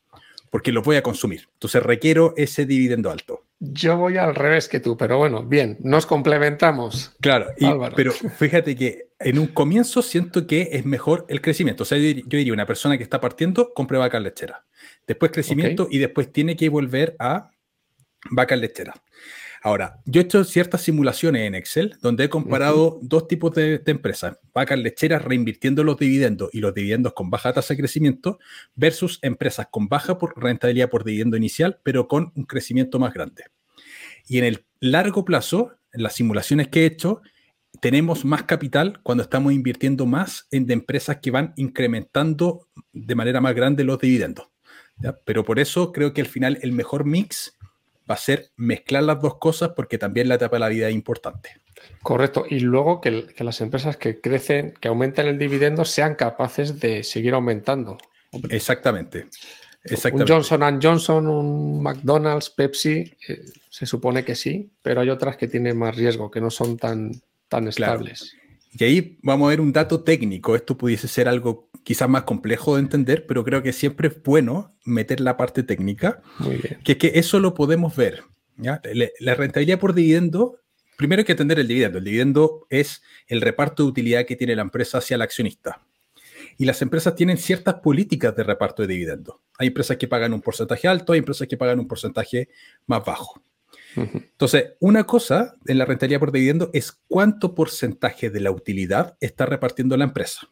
[0.49, 1.47] porque lo voy a consumir.
[1.53, 3.46] Entonces requiero ese dividendo alto.
[3.59, 7.15] Yo voy al revés que tú, pero bueno, bien, nos complementamos.
[7.21, 7.47] Claro,
[7.95, 11.83] pero fíjate que en un comienzo siento que es mejor el crecimiento.
[11.83, 14.59] O sea, yo diría, una persona que está partiendo, compre vacas lecheras.
[15.07, 17.49] Después crecimiento y después tiene que volver a
[18.29, 18.95] vacas lecheras.
[19.67, 23.91] Ahora, yo he hecho ciertas simulaciones en Excel donde he comparado dos tipos de, de,
[23.91, 28.39] empresas, vacas lecheras reinvirtiendo los dividendos y los dividendos con baja tasa de crecimiento
[28.75, 33.43] versus empresas con baja por rentabilidad por dividendo inicial, pero con un crecimiento más grande.
[34.25, 37.21] Y en el largo plazo, en las simulaciones que he hecho,
[37.81, 43.41] tenemos más capital cuando estamos invirtiendo más en de empresas que van incrementando de manera
[43.41, 44.47] más grande los dividendos.
[45.25, 47.56] Pero por eso creo que al final el mejor mix
[48.09, 50.95] va a ser mezclar las dos cosas porque también la etapa de la vida es
[50.95, 51.61] importante.
[52.01, 52.45] Correcto.
[52.49, 57.33] Y luego que, las empresas que crecen, que aumentan el dividendo, sean capaces de seguir
[57.33, 57.97] aumentando.
[58.49, 59.27] Exactamente.
[60.11, 65.47] Un Johnson Johnson, un McDonald's, Pepsi, eh, se supone que sí, pero hay otras que
[65.47, 67.11] tienen más riesgo, que no son tan,
[67.47, 68.35] tan estables.
[68.79, 70.55] Y ahí vamos a ver un dato técnico.
[70.55, 74.75] Esto pudiese ser algo quizás más complejo de entender, pero creo que siempre es bueno
[74.85, 76.21] meter la parte técnica.
[76.39, 76.79] Muy bien.
[76.83, 78.23] Que, que eso lo podemos ver.
[78.57, 80.59] La rentabilidad por dividendo,
[80.95, 81.97] primero hay que entender el dividendo.
[81.97, 85.81] El dividendo es el reparto de utilidad que tiene la empresa hacia el accionista.
[86.57, 89.37] Y las empresas tienen ciertas políticas de reparto de dividendos.
[89.57, 92.49] Hay empresas que pagan un porcentaje alto, hay empresas que pagan un porcentaje
[92.85, 93.41] más bajo.
[93.97, 99.45] Entonces, una cosa en la rentabilidad por dividendo es cuánto porcentaje de la utilidad está
[99.45, 100.47] repartiendo la empresa.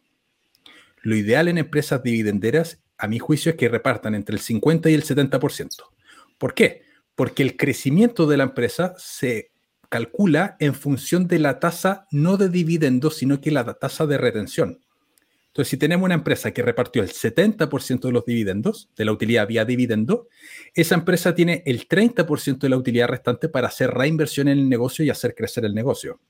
[1.02, 4.94] Lo ideal en empresas dividenderas, a mi juicio, es que repartan entre el 50 y
[4.94, 5.68] el 70%.
[6.38, 6.82] ¿Por qué?
[7.14, 9.52] Porque el crecimiento de la empresa se
[9.88, 14.80] calcula en función de la tasa no de dividendos, sino que la tasa de retención.
[15.56, 19.48] Entonces, si tenemos una empresa que repartió el 70% de los dividendos, de la utilidad
[19.48, 20.28] vía dividendo,
[20.74, 25.02] esa empresa tiene el 30% de la utilidad restante para hacer reinversión en el negocio
[25.02, 26.20] y hacer crecer el negocio.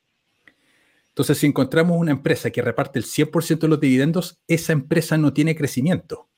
[1.08, 5.32] Entonces, si encontramos una empresa que reparte el 100% de los dividendos, esa empresa no
[5.32, 6.28] tiene crecimiento.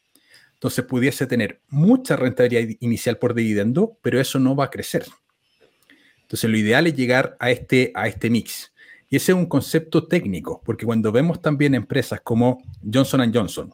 [0.55, 5.05] Entonces, pudiese tener mucha rentabilidad inicial por dividendo, pero eso no va a crecer.
[6.23, 8.73] Entonces, lo ideal es llegar a este, a este mix.
[9.11, 13.73] Y ese es un concepto técnico, porque cuando vemos también empresas como Johnson Johnson,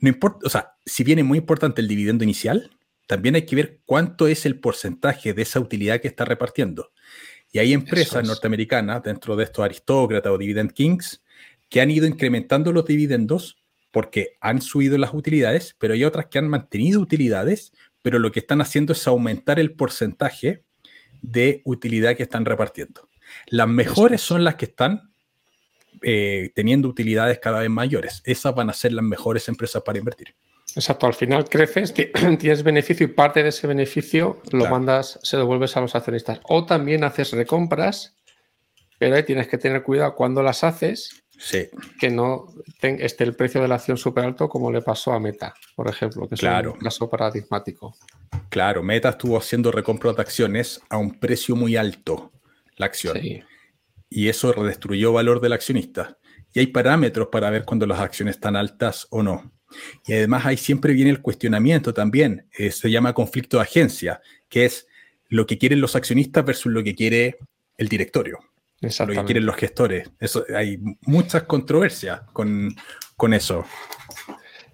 [0.00, 2.70] no importa, o sea, si bien es muy importante el dividendo inicial,
[3.06, 6.92] también hay que ver cuánto es el porcentaje de esa utilidad que está repartiendo.
[7.52, 11.22] Y hay empresas norteamericanas, dentro de estos aristócratas o dividend kings,
[11.68, 13.58] que han ido incrementando los dividendos
[13.90, 18.40] porque han subido las utilidades, pero hay otras que han mantenido utilidades, pero lo que
[18.40, 20.62] están haciendo es aumentar el porcentaje
[21.20, 23.09] de utilidad que están repartiendo.
[23.46, 25.10] Las mejores son las que están
[26.02, 28.22] eh, teniendo utilidades cada vez mayores.
[28.24, 30.34] Esas van a ser las mejores empresas para invertir.
[30.74, 31.92] Exacto, al final creces,
[32.38, 36.40] tienes beneficio y parte de ese beneficio lo mandas, se devuelves a los accionistas.
[36.44, 38.16] O también haces recompras,
[38.98, 41.22] pero ahí tienes que tener cuidado cuando las haces,
[41.98, 42.46] que no
[42.82, 46.28] esté el precio de la acción súper alto como le pasó a Meta, por ejemplo,
[46.28, 47.96] que es un caso paradigmático.
[48.50, 52.29] Claro, Meta estuvo haciendo recompras de acciones a un precio muy alto
[52.80, 53.18] la acción.
[54.08, 56.18] Y eso redestruyó valor del accionista.
[56.52, 59.52] Y hay parámetros para ver cuando las acciones están altas o no.
[60.06, 62.48] Y además ahí siempre viene el cuestionamiento también.
[62.58, 64.88] Eh, se llama conflicto de agencia, que es
[65.28, 67.38] lo que quieren los accionistas versus lo que quiere
[67.76, 68.40] el directorio.
[68.80, 70.10] Lo que quieren los gestores.
[70.18, 72.74] Eso, hay muchas controversias con,
[73.14, 73.64] con eso.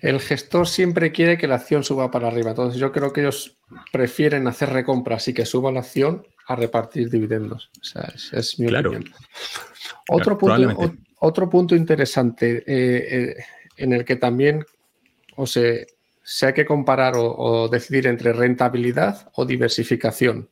[0.07, 2.51] El gestor siempre quiere que la acción suba para arriba.
[2.51, 3.59] Entonces yo creo que ellos
[3.93, 7.73] prefieren hacer recompras y que suba la acción a repartir dividendos.
[7.81, 9.05] O sea, es, mi opinión.
[10.09, 13.45] Otro, punto, otro punto interesante eh, eh,
[13.79, 14.65] en el que también
[15.35, 15.89] o se,
[16.23, 20.51] se hay que comparar o, decidir entre rentabilidad o diversificación.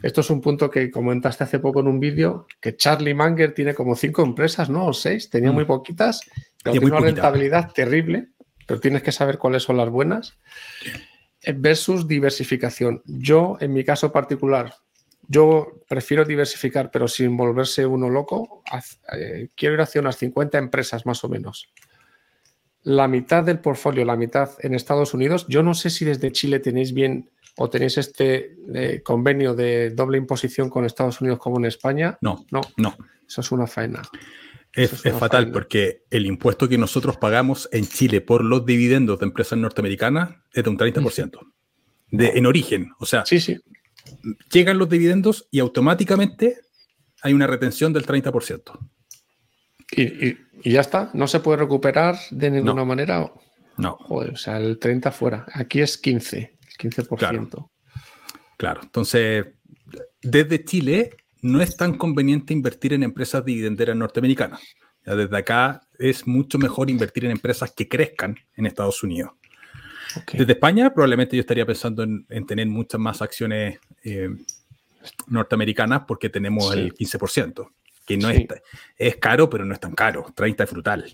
[0.00, 3.74] Esto es un punto que comentaste hace poco en un vídeo, que Charlie Manger tiene
[3.74, 4.86] como cinco empresas, ¿no?
[4.86, 5.66] O seis, tenía muy mm.
[5.66, 6.20] poquitas,
[6.62, 8.28] pero tiene una rentabilidad terrible,
[8.66, 10.38] pero tienes que saber cuáles son las buenas.
[11.54, 13.02] Versus diversificación.
[13.06, 14.74] Yo, en mi caso particular,
[15.28, 18.62] yo prefiero diversificar, pero sin volverse uno loco.
[19.12, 21.68] Eh, quiero ir hacia unas 50 empresas más o menos.
[22.82, 25.46] La mitad del portfolio, la mitad en Estados Unidos.
[25.48, 30.18] Yo no sé si desde Chile tenéis bien o tenéis este eh, convenio de doble
[30.18, 32.18] imposición con Estados Unidos como en España.
[32.20, 32.96] No, no, no.
[33.26, 34.02] Eso es una faena.
[34.76, 39.58] Es, fatal porque el impuesto que nosotros pagamos en Chile por los dividendos de empresas
[39.58, 41.38] norteamericanas es de un 30%.
[42.10, 43.58] De, en origen, o sea, sí, sí
[44.50, 46.60] llegan los dividendos y automáticamente
[47.22, 48.78] hay una retención del 30%.
[49.96, 51.10] ¿Y, ya está?
[51.14, 53.32] ¿No se puede recuperar de ninguna manera?
[53.76, 53.98] No.
[54.08, 55.46] o sea, el 30 fuera.
[55.52, 57.18] Aquí es 15, 15%.
[57.18, 57.70] Claro.
[58.56, 58.80] claro.
[58.82, 59.46] Entonces,
[60.22, 61.10] desde Chile
[61.42, 64.60] no es tan conveniente invertir en empresas dividenderas norteamericanas.
[65.04, 69.32] desde acá es mucho mejor invertir en empresas que crezcan en Estados Unidos.
[70.32, 74.30] Desde España probablemente yo estaría pensando en, tener muchas más acciones eh,
[75.26, 77.70] norteamericanas porque tenemos el 15%,
[78.06, 78.46] que no es,
[78.96, 80.32] es caro, pero no es tan caro.
[80.34, 81.12] 30 es frutal.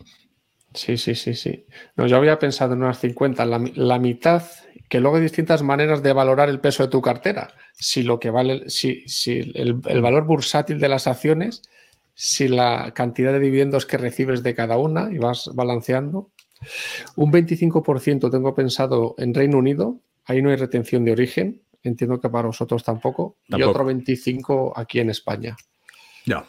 [0.74, 1.66] Sí, sí, sí, sí.
[1.96, 4.42] No, yo había pensado en unas 50, la, mitad,
[4.92, 7.54] que luego hay distintas maneras de valorar el peso de tu cartera.
[7.72, 11.62] Si lo que vale, si, si el, el, valor bursátil de las acciones,
[12.12, 16.30] si la cantidad de dividendos que recibes de cada una y vas balanceando,
[17.16, 22.28] un 25% tengo pensado en Reino Unido, ahí no hay retención de origen, entiendo que
[22.28, 25.56] para vosotros tampoco, y otro 25 aquí en España.
[26.26, 26.44] Ya.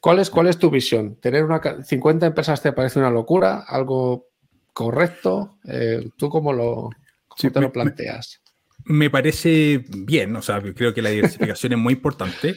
[0.00, 1.16] ¿Cuál es, ¿Cuál es tu visión?
[1.16, 3.66] ¿Tener una 50 empresas te parece una locura?
[3.68, 4.28] ¿Algo
[4.72, 5.58] correcto?
[5.68, 6.88] Eh, ¿Tú cómo, lo,
[7.36, 8.42] te lo planteas?
[8.84, 12.56] Me, parece bien, o sea, creo que la diversificación es muy importante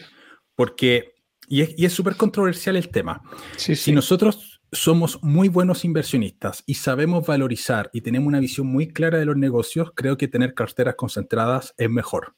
[0.55, 1.13] porque,
[1.47, 3.21] y es súper controversial el tema.
[3.57, 9.17] Si nosotros somos muy buenos inversionistas y sabemos valorizar y tenemos una visión muy clara
[9.17, 12.35] de los negocios, creo que tener carteras concentradas es mejor.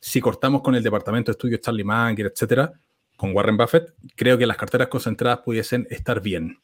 [0.00, 2.72] Si cortamos con el departamento de estudios Charlie Munger, etcétera,
[3.16, 6.58] con Warren Buffett, creo que las carteras concentradas pudiesen estar bien.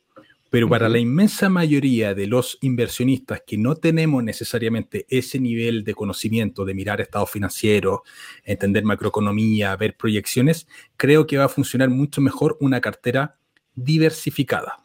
[0.51, 5.95] Pero para la inmensa mayoría de los inversionistas que no tenemos necesariamente ese nivel de
[5.95, 8.01] conocimiento de mirar estados financieros,
[8.45, 13.39] entender macroeconomía, ver proyecciones, creo que va a funcionar mucho mejor una cartera
[13.77, 14.85] diversificada.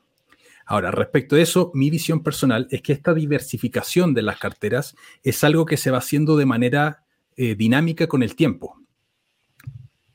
[0.68, 5.44] Ahora, respecto a eso, mi visión personal es que esta diversificación de las carteras es
[5.44, 7.04] algo que se va haciendo de manera
[7.38, 8.85] eh, dinámica con el tiempo.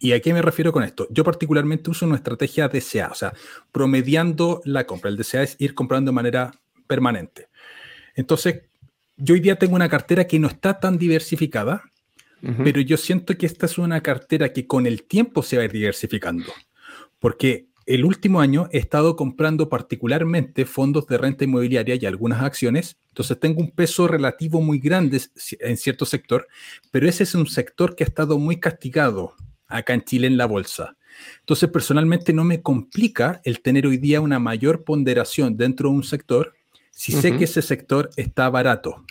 [0.03, 1.07] ¿Y a qué me refiero con esto?
[1.11, 3.35] Yo particularmente uso una estrategia DCA, o sea,
[3.71, 5.11] promediando la compra.
[5.11, 6.53] El DCA es ir comprando de manera
[6.87, 7.49] permanente.
[8.15, 8.63] Entonces,
[9.19, 11.85] yo hoy día tengo una cartera que no está tan diversificada,
[12.65, 15.67] pero yo siento que esta es una cartera que con el tiempo se va a
[15.67, 16.51] ir diversificando.
[17.19, 22.97] Porque el último año he estado comprando particularmente fondos de renta inmobiliaria y algunas acciones.
[23.09, 25.21] Entonces tengo un peso relativo muy grande
[25.59, 26.49] en cierto sector,
[26.91, 29.35] pero ese es un sector que ha estado muy castigado
[29.71, 30.97] acá en Chile en la bolsa.
[31.41, 36.05] Entonces, personalmente no me complica el tener hoy día una mayor ponderación dentro de un
[36.05, 36.55] sector
[37.01, 39.07] si sé que ese sector está barato.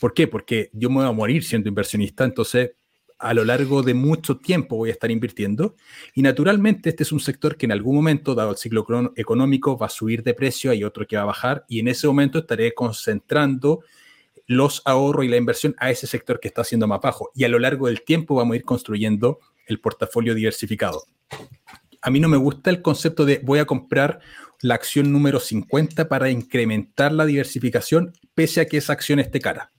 [0.00, 0.26] ¿Por qué?
[0.26, 2.72] Porque yo me voy a morir siendo inversionista, entonces
[3.18, 5.76] a lo largo de mucho tiempo voy a estar invirtiendo
[6.14, 9.86] y naturalmente este es un sector que en algún momento, dado el ciclo económico, va
[9.86, 12.72] a subir de precio, hay otro que va a bajar y en ese momento estaré
[12.72, 13.80] concentrando
[14.46, 17.48] los ahorros y la inversión a ese sector que está haciendo más bajo y a
[17.48, 21.04] lo largo del tiempo vamos a ir construyendo el portafolio diversificado.
[22.00, 24.20] A mí no me gusta el concepto de voy a comprar
[24.60, 29.72] la acción número 50 para incrementar la diversificación pese a que esa acción esté cara.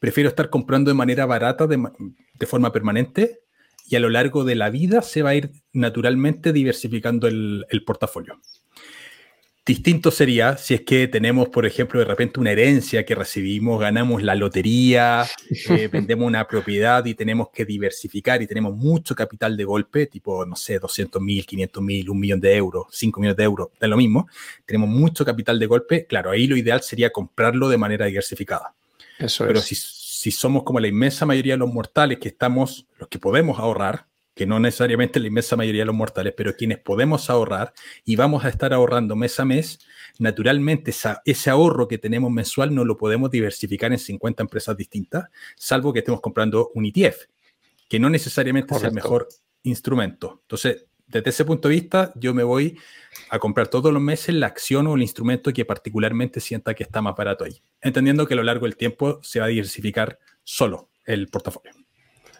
[0.00, 3.40] Prefiero estar comprando de manera barata, de, forma permanente,
[3.86, 8.40] y a lo largo de la vida se va a ir naturalmente diversificando el portafolio.
[9.66, 14.22] Distinto sería si es que tenemos, por ejemplo, de repente una herencia que recibimos, ganamos
[14.22, 15.24] la lotería,
[15.70, 20.44] eh, vendemos una propiedad y tenemos que diversificar y tenemos mucho capital de golpe, tipo,
[20.44, 23.88] no sé, 200 mil, 500 mil, un millón de euros, 5 millones de euros, de
[23.88, 24.28] lo mismo.
[24.66, 28.74] Tenemos mucho capital de golpe, claro, ahí lo ideal sería comprarlo de manera diversificada.
[29.18, 29.64] Eso Pero es.
[29.64, 33.58] si, si somos como la inmensa mayoría de los mortales que estamos, los que podemos
[33.58, 37.72] ahorrar, que no necesariamente la inmensa mayoría de los mortales, pero quienes podemos ahorrar
[38.04, 39.78] y vamos a estar ahorrando mes a mes,
[40.18, 40.92] naturalmente
[41.24, 46.00] ese ahorro que tenemos mensual no lo podemos diversificar en 50 empresas distintas, salvo que
[46.00, 47.26] estemos comprando un ETF,
[47.88, 49.28] que no necesariamente es el mejor
[49.62, 50.40] instrumento.
[50.42, 52.78] Entonces, desde ese punto de vista, yo me voy
[53.28, 57.02] a comprar todos los meses la acción o el instrumento que particularmente sienta que está
[57.02, 60.90] más barato ahí, entendiendo que a lo largo del tiempo se va a diversificar solo
[61.04, 61.83] el portafolio.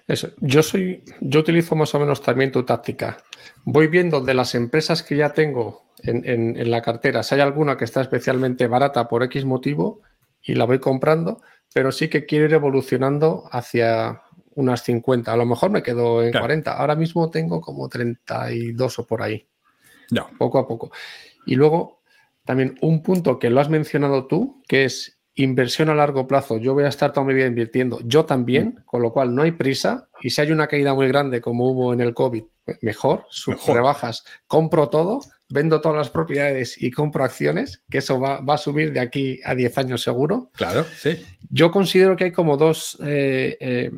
[0.06, 0.28] Eso.
[0.40, 3.16] Yo soy, yo utilizo más o menos también tu táctica.
[3.64, 7.84] Voy viendo de las empresas que ya tengo en, la cartera, si hay alguna que
[7.84, 10.02] está especialmente barata por X motivo
[10.42, 11.40] y la voy comprando,
[11.72, 14.22] pero sí que quiero ir evolucionando hacia
[14.54, 15.32] unas 50.
[15.32, 16.72] A lo mejor me quedo en 40.
[16.72, 19.48] Ahora mismo tengo como 32 o por ahí.
[20.10, 20.28] No.
[20.38, 20.92] Poco a poco.
[21.46, 22.02] Y luego,
[22.44, 26.74] también un punto que lo has mencionado tú, que es inversión a largo plazo, yo
[26.74, 28.84] voy a estar toda mi vida invirtiendo, yo también, mm.
[28.84, 31.92] con lo cual no hay prisa y si hay una caída muy grande como hubo
[31.92, 33.74] en el COVID, pues mejor, mejor.
[33.74, 38.92] rebajas, compro todo, vendo todas las propiedades y compro acciones, que eso va, a subir
[38.92, 40.50] de aquí a 10 años seguro.
[40.54, 41.24] Claro, sí.
[41.50, 43.90] Yo considero que hay como dos eh, eh,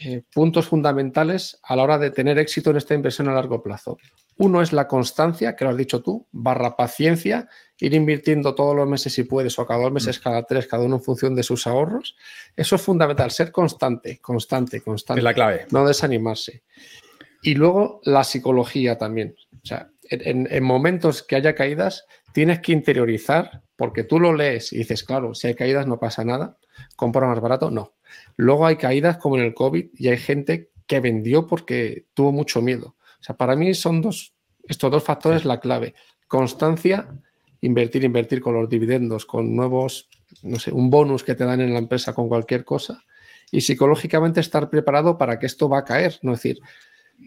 [0.00, 3.98] eh, puntos fundamentales a la hora de tener éxito en esta inversión a largo plazo.
[4.42, 8.88] Uno es la constancia, que lo has dicho tú, barra paciencia, ir invirtiendo todos los
[8.88, 10.22] meses si puedes, o cada dos meses, mm.
[10.24, 12.16] cada tres, cada uno en función de sus ahorros.
[12.56, 15.20] Eso es fundamental, ser constante, constante, constante.
[15.20, 15.66] Es la clave.
[15.70, 16.64] No desanimarse.
[17.40, 19.36] Y luego la psicología también.
[19.62, 24.78] O sea, en, momentos que haya caídas, tienes que interiorizar, porque tú lo lees y
[24.78, 26.58] dices, claro, si hay caídas no pasa nada,
[26.96, 27.94] compra más barato, no.
[28.34, 32.60] Luego hay caídas como en el COVID y hay gente que vendió porque tuvo mucho
[32.60, 32.96] miedo.
[33.22, 35.94] O sea, para mí son dos, estos dos factores la clave.
[36.26, 37.08] Constancia,
[37.60, 40.08] invertir, invertir con los dividendos, con nuevos,
[40.42, 43.04] no sé, un bonus que te dan en la empresa con cualquier cosa.
[43.52, 46.18] Y psicológicamente estar preparado para que esto va a caer.
[46.22, 46.58] No decir,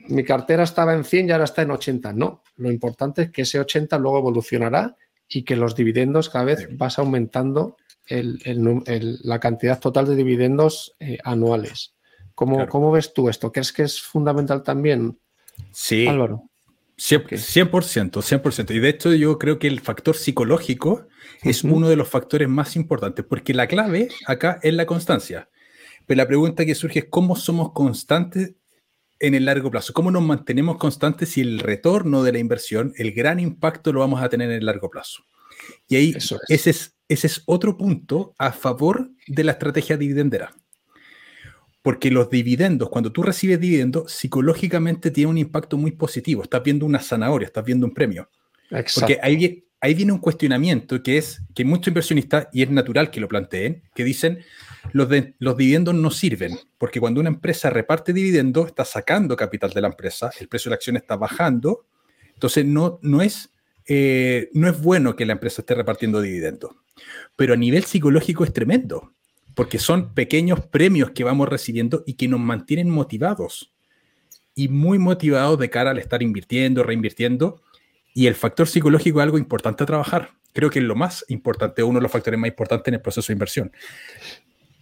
[0.09, 2.11] mi cartera estaba en 100 y ahora está en 80.
[2.11, 4.97] No, lo importante es que ese 80 luego evolucionará
[5.29, 7.77] y que los dividendos cada vez vas aumentando
[8.09, 11.95] la cantidad total de dividendos eh, anuales.
[12.35, 13.51] ¿Cómo, ¿Cómo, ves tú esto?
[13.51, 15.17] ¿Crees que es fundamental también?
[15.71, 16.07] Sí.
[16.07, 16.49] Álvaro.
[16.97, 21.07] 100%, 100%, Y de hecho yo creo que el factor psicológico
[21.43, 25.49] es uno de los factores más importantes, porque la clave acá es la constancia.
[26.05, 28.53] Pero la pregunta que surge es cómo somos constantes
[29.19, 33.11] en el largo plazo, cómo nos mantenemos constantes si el retorno de la inversión, el
[33.11, 35.23] gran impacto lo vamos a tener en el largo plazo.
[35.87, 36.15] Y ahí
[36.49, 40.53] ese, es, ese es otro punto a favor de la estrategia dividendera.
[41.85, 46.41] Porque los dividendos, cuando tú recibes dividendos, psicológicamente tiene un impacto muy positivo.
[46.41, 48.27] Estás viendo una zanahoria, estás viendo un premio.
[48.95, 53.19] Porque ahí, ahí viene un cuestionamiento que es que muchos inversionistas, y es natural que
[53.19, 54.39] lo planteen, que dicen,
[54.93, 55.07] los,
[55.37, 59.89] los dividendos no sirven, porque cuando una empresa reparte dividendos, está sacando capital de la
[59.89, 61.85] empresa, el precio de la acción está bajando,
[62.33, 63.51] entonces no, no, es,
[63.85, 66.71] eh, no es bueno que la empresa esté repartiendo dividendos.
[67.35, 69.13] Pero a nivel psicológico es tremendo,
[69.55, 73.73] porque son pequeños premios que vamos recibiendo y que nos mantienen motivados
[74.53, 77.61] y muy motivados de cara al estar invirtiendo, reinvirtiendo.
[78.13, 80.31] Y el factor psicológico es algo importante a trabajar.
[80.53, 83.27] Creo que es lo más importante, uno de los factores más importantes en el proceso
[83.27, 83.71] de inversión.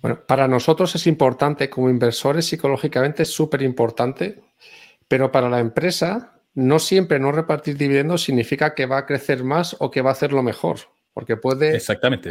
[0.01, 4.41] Bueno, para nosotros es importante, como inversores, psicológicamente es súper importante,
[5.07, 9.76] pero para la empresa no siempre no repartir dividendos significa que va a crecer más
[9.80, 10.80] o que va a hacerlo mejor
[11.14, 12.30] porque puede Exactamente.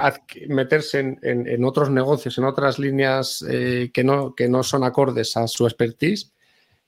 [0.48, 5.46] meterse en, otros negocios, en otras líneas eh, que, no, que no son acordes a
[5.46, 6.32] su expertise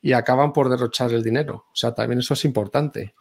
[0.03, 1.67] y acaban por derrochar el dinero.
[1.73, 3.15] O sea, también eso es importante.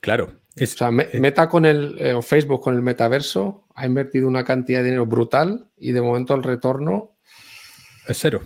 [0.00, 0.40] Claro.
[0.60, 4.80] o sea, eh, Meta con el eh, Facebook, con el metaverso, ha invertido una cantidad
[4.80, 7.16] de dinero brutal y de momento el retorno
[8.06, 8.42] es cero.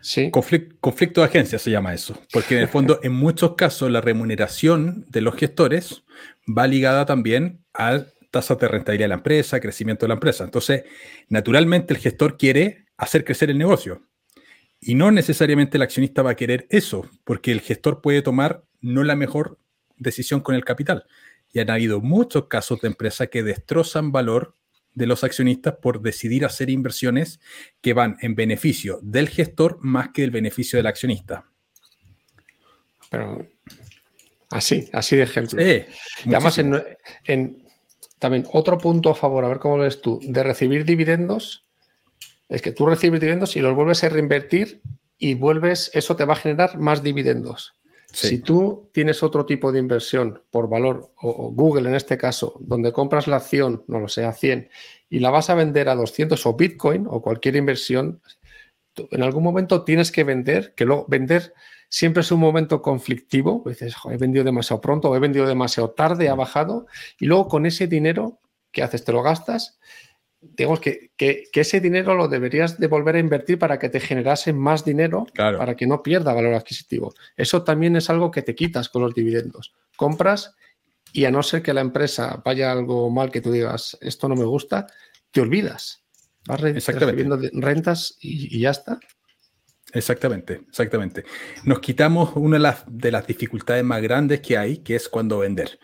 [0.00, 0.30] Sí.
[0.30, 5.04] conflicto de agencia se llama eso, porque en el fondo, en muchos casos, la remuneración
[5.08, 6.04] de los gestores
[6.46, 8.04] va ligada también a
[8.36, 10.44] tasas de rentabilidad de la empresa, crecimiento de la empresa.
[10.44, 10.84] Entonces,
[11.30, 14.02] naturalmente el gestor quiere hacer crecer el negocio.
[14.78, 19.04] Y no necesariamente el accionista va a querer eso, porque el gestor puede tomar no
[19.04, 19.58] la mejor
[19.96, 21.06] decisión con el capital.
[21.50, 24.54] Y han habido muchos casos de empresas que destrozan valor
[24.92, 27.40] de los accionistas por decidir hacer inversiones
[27.80, 31.46] que van en beneficio del gestor más que del beneficio del accionista.
[33.10, 33.46] Pero
[34.50, 35.58] así, así de ejemplo.
[35.58, 35.84] Sí,
[36.26, 37.65] además, en,
[38.18, 41.66] también otro punto a favor, a ver cómo ves tú, de recibir dividendos,
[42.48, 44.80] es que tú recibes dividendos y los vuelves a reinvertir
[45.18, 47.74] y vuelves, eso te va a generar más dividendos.
[48.12, 52.92] Si tú tienes otro tipo de inversión por valor, o, Google en este caso, donde
[52.92, 54.70] compras la acción, no lo sé, a 100,
[55.10, 58.22] y la vas a vender a 200 o Bitcoin o cualquier inversión,
[59.10, 61.52] en algún momento tienes que vender, que luego vender
[61.96, 65.92] siempre es un momento conflictivo, pues dices, he vendido demasiado pronto, o he vendido demasiado
[65.92, 66.86] tarde, ha bajado,
[67.18, 68.38] y luego con ese dinero,
[68.70, 69.02] ¿qué haces?
[69.02, 69.78] Te lo gastas.
[70.42, 74.52] Digamos que, que, ese dinero lo deberías de volver a invertir para que te generase
[74.52, 77.14] más dinero, para que no pierda valor adquisitivo.
[77.34, 79.72] Eso también es algo que te quitas con los dividendos.
[79.96, 80.54] Compras
[81.14, 84.36] y a no ser que la empresa vaya algo mal que tú digas, esto no
[84.36, 84.86] me gusta,
[85.30, 86.04] te olvidas.
[86.46, 89.00] Vas recibiendo rentas y ya está.
[89.96, 91.24] Exactamente, exactamente.
[91.64, 95.78] Nos quitamos una de las, dificultades más grandes que hay, que es cuando vender.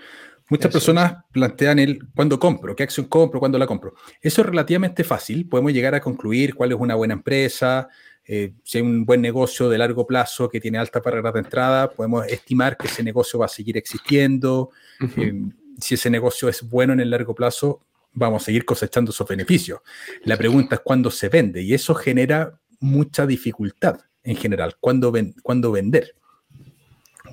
[0.48, 3.94] Muchas personas plantean el cuándo compro, qué acción compro, cuándo la compro.
[4.20, 5.48] Eso es relativamente fácil.
[5.48, 7.88] Podemos llegar a concluir cuál es una buena empresa,
[8.24, 11.90] eh, si hay un buen negocio de largo plazo que tiene alta barrera de entrada,
[11.90, 14.70] podemos estimar que ese negocio va a seguir existiendo.
[15.16, 15.32] Eh,
[15.80, 17.80] si ese negocio es bueno en el largo plazo,
[18.12, 19.80] vamos a seguir cosechando esos beneficios.
[20.24, 24.76] La pregunta es cuándo se vende y eso genera mucha dificultad en general.
[24.80, 26.16] ¿Cuándo, vender?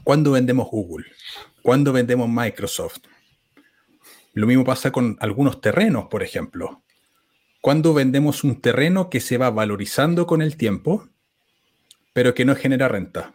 [0.03, 1.05] ¿Cuándo vendemos Google?
[1.61, 2.99] ¿Cuándo vendemos Microsoft?
[4.33, 6.83] Lo mismo pasa con algunos terrenos, por ejemplo.
[7.61, 11.09] ¿Cuándo vendemos un terreno que se va valorizando con el tiempo,
[12.13, 13.33] pero que no genera renta?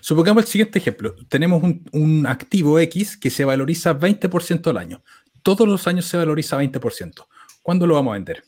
[0.00, 1.14] Supongamos el siguiente ejemplo.
[1.28, 5.02] Tenemos un, un activo X que se valoriza 20% al año.
[5.42, 7.26] Todos los años se valoriza 20%.
[7.60, 8.44] ¿Cuándo lo vamos a vender?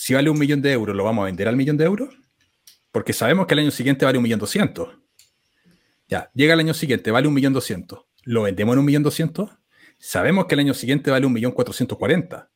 [0.00, 2.08] Si vale un millón de euros, ¿lo vamos a vender al millón de euros?
[2.90, 4.96] Porque sabemos que el año siguiente vale un millón doscientos.
[6.08, 8.06] Ya, llega el año siguiente, vale un millón doscientos.
[8.24, 9.50] ¿Lo vendemos en un millón doscientos?
[9.98, 12.48] Sabemos que el año siguiente vale un millón cuatrocientos cuarenta.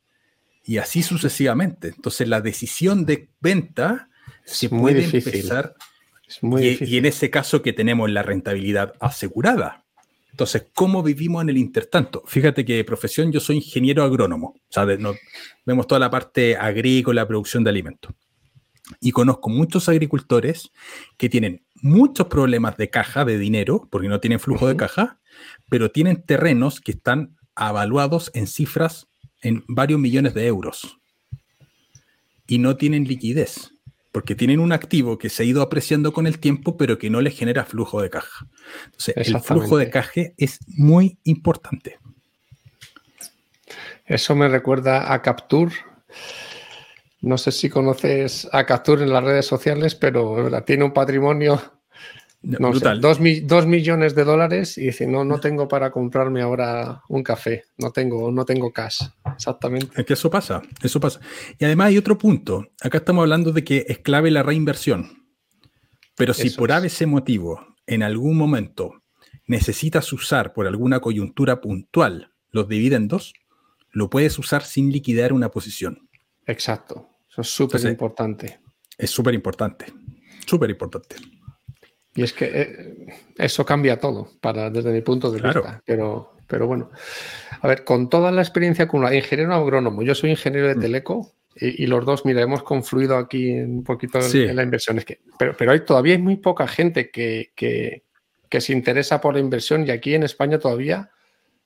[0.63, 1.89] Y así sucesivamente.
[1.89, 4.09] Entonces la decisión de venta
[4.43, 5.75] se puede empezar.
[6.27, 6.95] Es muy difícil.
[6.95, 9.84] y en ese caso que tenemos la rentabilidad asegurada.
[10.35, 12.21] Entonces, ¿cómo vivimos en el intertanto?
[12.27, 17.25] Fíjate que de profesión yo soy ingeniero agrónomo, o sea, vemos toda la parte agrícola,
[17.25, 18.11] producción de alimentos.
[18.99, 20.73] Y conozco muchos agricultores
[21.15, 25.21] que tienen muchos problemas de caja, de dinero, porque no tienen flujo de caja,
[25.69, 29.07] pero tienen terrenos que están avaluados en cifras
[29.41, 30.97] en varios millones de euros
[32.45, 33.71] y no tienen liquidez
[34.15, 37.19] porque tienen un activo que se ha ido apreciando con el tiempo, pero que no
[37.19, 38.47] les genera flujo de caja.
[38.85, 41.99] Entonces, el flujo de caja es muy importante.
[44.05, 45.73] Eso me recuerda a Capture.
[47.19, 51.61] No sé si conoces a Capture en las redes sociales, pero tiene un patrimonio
[52.45, 53.19] no dos,
[53.67, 58.31] millones de dólares y dice, no, no tengo para comprarme ahora un café, no tengo,
[58.31, 59.01] no tengo cash.
[59.33, 59.89] Exactamente.
[59.95, 61.19] Es que eso pasa, eso pasa.
[61.57, 62.67] Y además hay otro punto.
[62.81, 65.25] Acá estamos hablando de que es clave la reinversión.
[66.15, 69.03] Pero si por ese motivo en algún momento
[69.47, 73.33] necesitas usar por alguna coyuntura puntual los dividendos,
[73.91, 76.09] lo puedes usar sin liquidar una posición.
[76.45, 77.09] Exacto.
[77.29, 78.59] Eso es súper importante.
[78.97, 79.85] Es súper importante.
[80.45, 81.15] Súper importante.
[82.15, 82.95] Y es que eh,
[83.37, 85.81] eso cambia todo para, desde mi punto de vista.
[85.85, 86.89] Pero, pero bueno,
[87.59, 90.79] a ver, con toda la experiencia acumulada, ingeniero agrónomo, yo soy ingeniero de mm.
[90.79, 94.97] Teleco y, los dos, mira, hemos confluido aquí un poquito en, la inversión.
[94.99, 98.03] que, pero, pero hay, todavía hay muy poca gente que, que,
[98.49, 101.11] que se interesa por la inversión y aquí en España todavía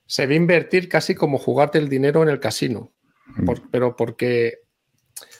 [0.06, 2.92] se ve invertir casi como jugarte el dinero en el casino.
[3.36, 3.48] Mm.
[3.70, 4.58] pero porque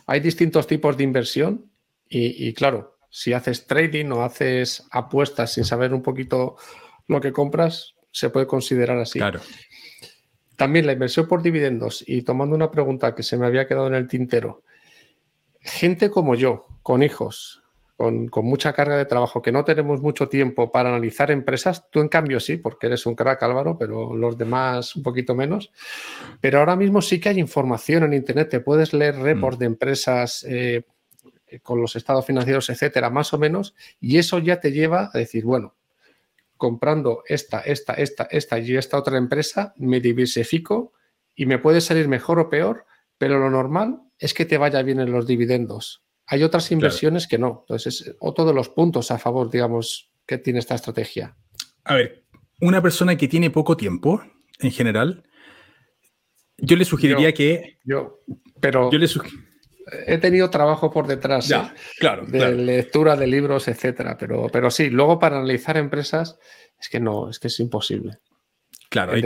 [0.06, 1.72] hay distintos tipos de inversión
[2.08, 6.56] y, y claro, si haces trading o haces apuestas sin saber un poquito
[7.08, 9.18] lo que compras, se puede considerar así.
[9.18, 9.40] Claro.
[10.56, 13.94] También la inversión por dividendos y tomando una pregunta que se me había quedado en
[13.94, 14.62] el tintero.
[15.60, 17.62] Gente como yo, con hijos,
[17.96, 22.00] con, con, mucha carga de trabajo, que no tenemos mucho tiempo para analizar empresas, tú
[22.00, 25.70] en cambio sí, porque eres un crack Álvaro, pero los demás un poquito menos.
[26.40, 29.60] Pero ahora mismo sí que hay información en Internet, te puedes leer reports mm.
[29.60, 30.44] de empresas.
[30.44, 30.84] Eh, eh,
[31.62, 35.44] con los estados financieros, etcétera, más o menos, y eso ya te lleva a decir,
[35.44, 35.74] bueno,
[36.56, 40.92] comprando esta, esta, esta, esta y esta otra empresa, me diversifico
[41.34, 42.84] y me puede salir mejor o peor,
[43.18, 46.04] pero lo normal es que te vaya bien en los dividendos.
[46.26, 47.60] Hay otras inversiones que no.
[47.62, 51.36] Entonces, es otro de los puntos a favor, digamos, que tiene esta estrategia.
[51.84, 52.24] A ver,
[52.60, 54.22] una persona que tiene poco tiempo,
[54.60, 55.24] en general,
[56.58, 57.78] yo le sugeriría que.
[57.84, 58.20] Yo,
[58.60, 58.90] pero.
[58.92, 59.08] Yo le
[60.06, 61.60] he tenido trabajo por detrás ¿eh?
[61.98, 64.16] claro, de lectura de libros, etcétera.
[64.18, 66.38] Pero, pero sí, luego para analizar empresas
[66.78, 68.18] es que no, es que es imposible.
[68.88, 69.22] Claro, ahí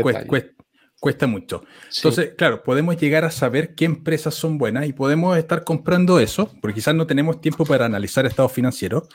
[1.00, 1.64] cuesta, mucho.
[1.96, 6.50] Entonces, claro, podemos llegar a saber qué empresas son buenas y podemos estar comprando eso,
[6.62, 9.08] porque quizás no tenemos tiempo para analizar estados financieros.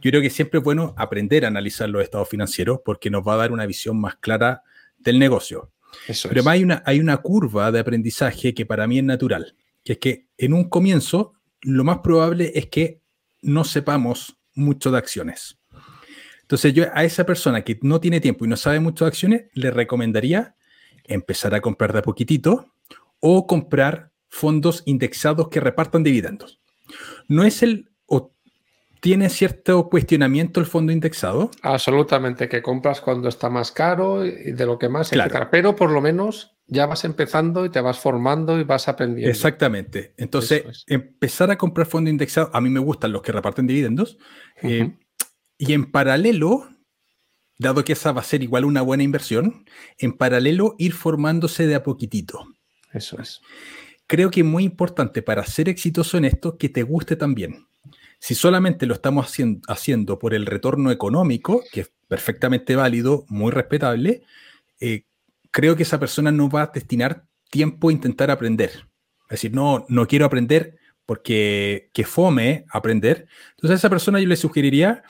[0.00, 3.34] Yo creo que siempre es bueno aprender a analizar los estados financieros porque nos va
[3.34, 4.62] a dar una visión más clara
[4.98, 5.70] del negocio.
[6.08, 9.54] Pero además hay una, hay una curva de aprendizaje que para mí es natural
[9.86, 13.00] que es que en un comienzo lo más probable es que
[13.40, 15.60] no sepamos mucho de acciones.
[16.42, 19.44] Entonces yo a esa persona que no tiene tiempo y no sabe mucho de acciones,
[19.54, 20.56] le recomendaría
[21.04, 22.74] empezar a comprar de a poquitito
[23.20, 26.60] o comprar fondos indexados que repartan dividendos.
[27.28, 27.90] No es el
[29.00, 31.50] tiene cierto cuestionamiento el fondo indexado.
[31.62, 35.48] Absolutamente, que compras cuando está más caro y de lo que más, claro.
[35.50, 39.30] pero por lo menos ya vas empezando y te vas formando y vas aprendiendo.
[39.30, 40.14] Exactamente.
[40.16, 44.18] Entonces, empezar a comprar fondos indexados, a mí me gustan los que reparten dividendos.
[44.62, 44.96] Eh,
[45.58, 46.68] y en paralelo,
[47.58, 49.64] dado que esa va a ser igual una buena inversión,
[49.98, 52.46] en paralelo ir formándose de a poquitito.
[52.92, 53.40] Eso es.
[54.08, 57.66] Creo que es muy importante para ser exitoso en esto que te guste también.
[58.18, 59.32] Si solamente lo estamos
[59.68, 64.22] haciendo, por el retorno económico, que es perfectamente válido, muy respetable,
[64.80, 65.04] eh,
[65.50, 68.70] creo que esa persona no va a destinar tiempo a intentar aprender.
[69.24, 73.28] Es decir, no, no quiero aprender porque que fome aprender.
[73.50, 75.04] Entonces a esa persona yo le sugeriría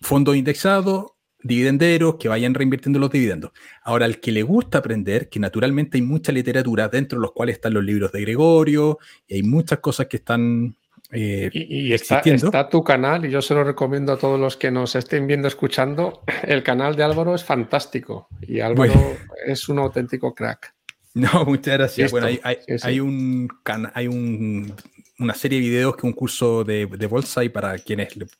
[0.00, 3.52] fondo indexado, dividenderos, que vayan reinvirtiendo los dividendos.
[3.82, 7.56] Ahora, al que le gusta aprender, que naturalmente hay mucha literatura dentro de los cuales
[7.56, 10.74] están los libros de Gregorio, y hay muchas cosas que están
[11.14, 14.94] eh, y, está, tu canal y yo se lo recomiendo a todos los que nos
[14.96, 16.22] estén viendo, escuchando.
[16.42, 20.74] El canal de Álvaro es fantástico y Álvaro es un auténtico crack.
[21.14, 22.10] No, muchas gracias.
[22.10, 23.48] bueno, hay, un,
[23.94, 24.74] hay un,
[25.18, 28.36] una serie de videos que un curso de, de bolsa y para quienes les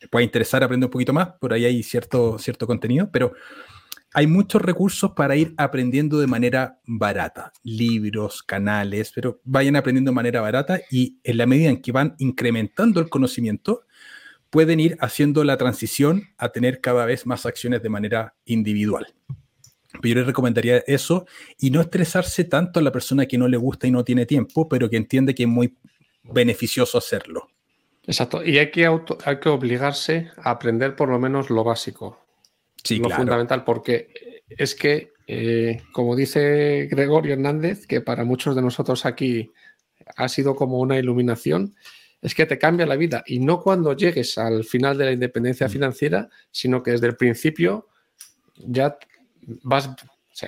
[0.00, 3.32] le pueda interesar aprender un poquito más, por ahí hay cierto, cierto contenido, pero
[4.14, 10.14] hay muchos recursos para ir aprendiendo de manera barata, libros, canales, pero vayan aprendiendo de
[10.14, 13.86] manera barata y en la medida en que van incrementando el conocimiento,
[14.50, 19.06] pueden ir haciendo la transición a tener cada vez más acciones de manera individual.
[20.02, 21.26] Yo les recomendaría eso
[21.58, 24.68] y no estresarse tanto a la persona que no le gusta y no tiene tiempo,
[24.68, 25.74] pero que entiende que es muy
[26.22, 27.48] beneficioso hacerlo.
[28.06, 28.86] Exacto, y hay que,
[29.24, 32.21] hay que obligarse a aprender por lo menos lo básico
[32.90, 39.06] lo fundamental, porque es que, eh, como dice Gregorio Hernández, que para muchos de nosotros
[39.06, 39.50] aquí
[40.16, 41.74] ha sido como una iluminación,
[42.20, 45.66] es que te cambia la vida y no cuando llegues al final de la independencia
[45.66, 45.70] mm.
[45.70, 47.88] financiera, sino que desde el principio
[48.56, 48.96] ya
[49.62, 49.90] vas,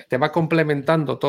[0.07, 1.19] te va complementando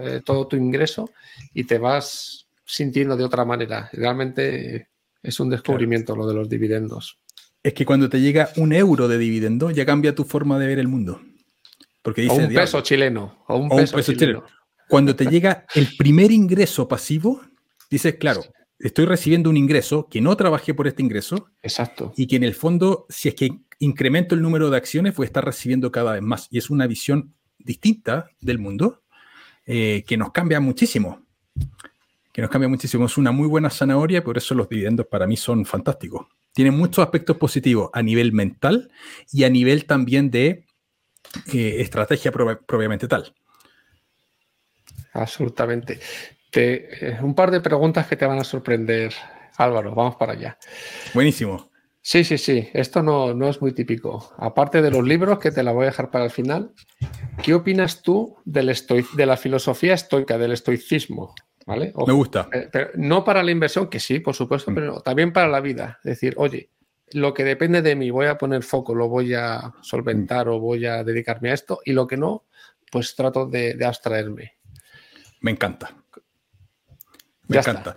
[0.00, 1.10] eh, todo tu ingreso
[1.52, 3.90] y te vas sintiendo de otra manera.
[3.92, 4.88] Realmente
[5.22, 7.18] es un descubrimiento lo de los dividendos.
[7.64, 10.78] Es que cuando te llega un euro de dividendo, ya cambia tu forma de ver
[10.78, 11.22] el mundo.
[12.02, 13.42] Porque dice, o un peso chileno.
[13.48, 14.44] O un peso, chileno.
[14.86, 17.40] Cuando te llega el primer ingreso pasivo,
[17.90, 18.44] dices, claro,
[18.78, 21.48] estoy recibiendo un ingreso que no trabajé por este ingreso.
[21.62, 22.12] Exacto.
[22.18, 23.48] Y que en el fondo, si es que
[23.78, 26.48] incremento el número de acciones, voy a estar recibiendo cada vez más.
[26.50, 29.02] Y es una visión distinta del mundo
[29.64, 31.24] eh, que nos cambia muchísimo.
[32.34, 33.06] Que nos cambia muchísimo.
[33.06, 36.26] Es una muy buena zanahoria, por eso los dividendos para mí son fantásticos.
[36.52, 38.90] Tienen muchos aspectos positivos a nivel mental
[39.32, 40.66] y a nivel también de
[41.52, 43.32] eh, estrategia propiamente tal.
[45.12, 46.00] Absolutamente.
[46.52, 49.14] Eh, un par de preguntas que te van a sorprender,
[49.56, 49.94] Álvaro.
[49.94, 50.58] Vamos para allá.
[51.14, 51.70] Buenísimo.
[52.02, 52.68] Sí, sí, sí.
[52.74, 54.34] Esto no, no, es muy típico.
[54.38, 56.72] Aparte de los libros, que te la voy a dejar para el final,
[57.44, 58.76] ¿qué opinas tú del
[59.14, 61.32] de la filosofía estoica, del estoicismo?
[61.66, 61.92] ¿Vale?
[62.06, 62.48] Me gusta.
[62.52, 64.74] Eh, no para la inversión, que sí, por supuesto, mm.
[64.74, 65.98] pero también para la vida.
[66.04, 66.70] Es decir, oye,
[67.12, 70.86] lo que depende de mí, voy a poner foco, lo voy a solventar o voy
[70.86, 72.44] a dedicarme a esto, y lo que no,
[72.90, 74.54] pues trato de abstraerme.
[75.40, 75.94] Me encanta.
[77.48, 77.96] Me encanta.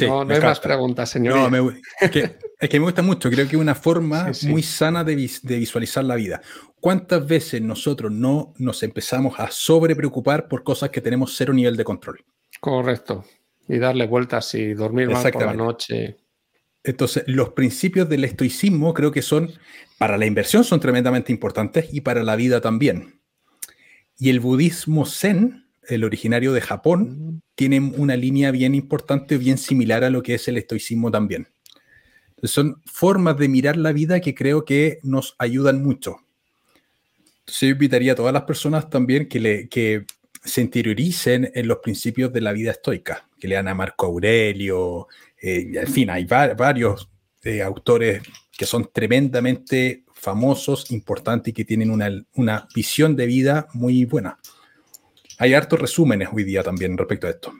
[0.00, 1.50] no, hay más preguntas, señor.
[1.98, 3.30] es, que, me gusta mucho.
[3.30, 6.42] Creo que es una forma muy sana de, visualizar la vida.
[6.80, 11.76] ¿Cuántas veces nosotros no nos empezamos a sobre preocupar por cosas que tenemos cero nivel
[11.76, 12.22] de control?
[12.64, 13.26] Correcto.
[13.68, 16.16] Y darle vueltas y dormir mal por la noche.
[16.82, 19.50] Entonces, los principios del estoicismo creo que son,
[19.98, 23.20] para la inversión son tremendamente importantes y para la vida también.
[24.18, 30.02] Y el budismo zen el originario de Japón, tiene una línea bien importante, bien similar
[30.02, 31.48] a lo que es el estoicismo también.
[32.44, 36.16] son formas de mirar la vida que creo que nos ayudan mucho.
[37.40, 40.06] Entonces, yo invitaría a todas las personas también que, le, que
[40.44, 45.08] se interioricen en los principios de la vida estoica, que lean a Marco Aurelio,
[45.40, 47.08] eh, en fin, hay varios
[47.42, 48.22] eh, autores
[48.56, 54.38] que son tremendamente famosos, importantes y que tienen una, una visión de vida muy buena.
[55.38, 57.52] Hay hartos resúmenes hoy día también respecto a esto.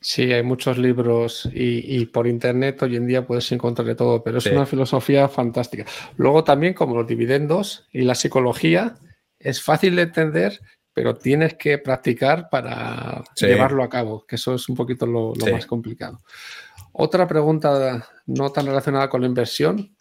[0.00, 4.38] Sí, hay muchos libros y, por internet hoy en día puedes encontrar de todo, pero
[4.38, 5.86] es una filosofía fantástica.
[6.16, 8.96] Luego también como los dividendos y la psicología,
[9.38, 10.60] es fácil de entender,
[10.94, 15.66] pero tienes que practicar para llevarlo a cabo, que eso es un poquito lo, más
[15.66, 16.22] complicado.
[16.92, 19.94] Otra pregunta no tan relacionada con la inversión.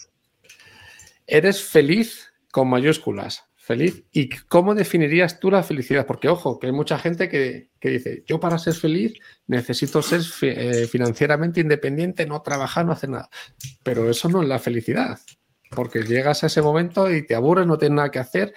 [1.25, 3.43] ¿Eres feliz con mayúsculas?
[3.63, 4.03] feliz.
[4.11, 6.05] ¿Y cómo definirías tú la felicidad?
[6.05, 9.13] Porque, ojo, que hay mucha gente que, dice, yo para ser feliz
[9.47, 13.29] necesito ser eh, financieramente independiente, no trabajar, no hacer nada.
[13.81, 15.17] Pero eso no es la felicidad,
[15.69, 18.53] porque llegas a ese momento y te aburres, no tienes nada que hacer.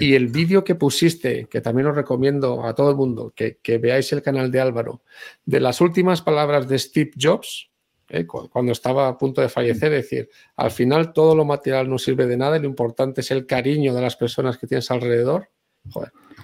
[0.00, 3.78] Y el vídeo que pusiste, que también os recomiendo a todo el mundo, que, que
[3.78, 5.02] veáis el canal de Álvaro,
[5.44, 7.70] de las últimas palabras de Steve Jobs,
[8.08, 8.26] ¿eh?
[8.26, 12.36] cuando estaba a punto de fallecer, decir, al final todo lo material no sirve de
[12.36, 15.50] nada y lo importante es el cariño de las personas que tienes alrededor.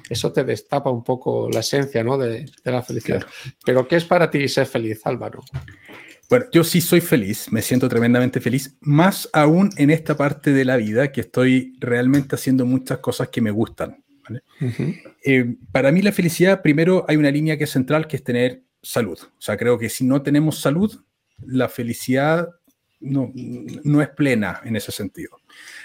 [0.09, 2.19] eso te destapa un poco la esencia ¿no?
[2.19, 3.25] de, la felicidad.
[3.65, 5.43] Pero ¿qué es para ti ser feliz, Álvaro?
[6.33, 10.65] Bueno, yo sí soy feliz, me siento tremendamente feliz, más aún en esta parte de
[10.65, 14.03] la vida que estoy realmente haciendo muchas cosas que me gustan.
[15.27, 18.63] Eh, para mí la felicidad, primero hay una línea que es central, que es tener
[18.81, 19.19] salud.
[19.21, 21.05] O sea, creo que si no tenemos salud,
[21.45, 22.49] la felicidad
[22.99, 23.31] no,
[24.01, 25.37] es plena en ese sentido.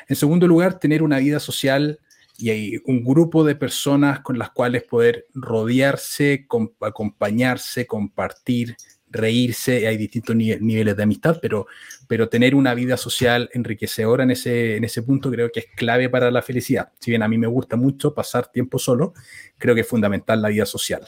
[0.07, 1.99] En segundo lugar, tener una vida social
[2.37, 6.47] y hay un grupo de personas con las cuales poder rodearse,
[6.79, 8.77] acompañarse, compartir,
[9.09, 9.87] reírse.
[9.87, 11.67] Hay distintos niveles de amistad, pero,
[12.07, 16.09] pero tener una vida social enriquecedora en ese, en ese punto creo que es clave
[16.09, 16.91] para la felicidad.
[16.99, 19.13] Si bien a mí me gusta mucho pasar tiempo solo,
[19.57, 21.05] creo que es fundamental la vida social.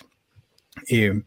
[0.87, 1.21] Eh,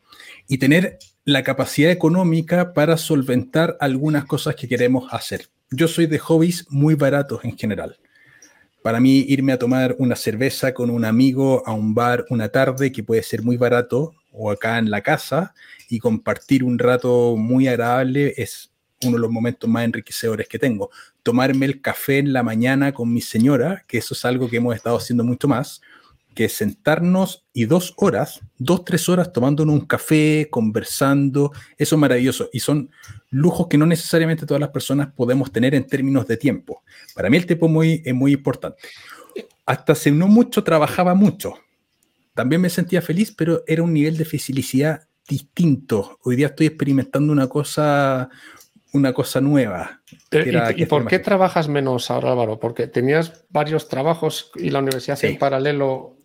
[0.48, 5.48] y tener la capacidad económica para solventar algunas cosas que queremos hacer.
[5.70, 7.98] Yo soy de hobbies muy baratos en general.
[8.82, 12.90] Para mí, irme a tomar una cerveza con un amigo a un bar una tarde,
[12.90, 15.54] que puede ser muy barato, o acá en la casa,
[15.88, 18.72] y compartir un rato muy agradable es
[19.04, 20.90] uno de los momentos más enriquecedores que tengo.
[21.22, 24.74] Tomarme el café en la mañana con mi señora, que eso es algo que hemos
[24.74, 25.80] estado haciendo mucho más,
[26.34, 32.48] que sentarnos y dos horas, dos, tres horas tomándonos un café, conversando, eso es maravilloso.
[32.52, 32.90] Y son
[33.30, 36.82] lujos que no necesariamente todas las personas podemos tener en términos de tiempo.
[37.14, 38.82] Para mí el tiempo muy, es muy importante.
[39.66, 41.54] Hasta hace no mucho trabajaba mucho.
[42.34, 46.18] También me sentía feliz, pero era un nivel de felicidad distinto.
[46.24, 48.30] Hoy día estoy experimentando una cosa
[48.92, 50.02] una cosa nueva.
[50.76, 52.60] ¿Y, por qué trabajas menos ahora, Álvaro?
[52.60, 56.18] Porque tenías varios trabajos y la universidad en paralelo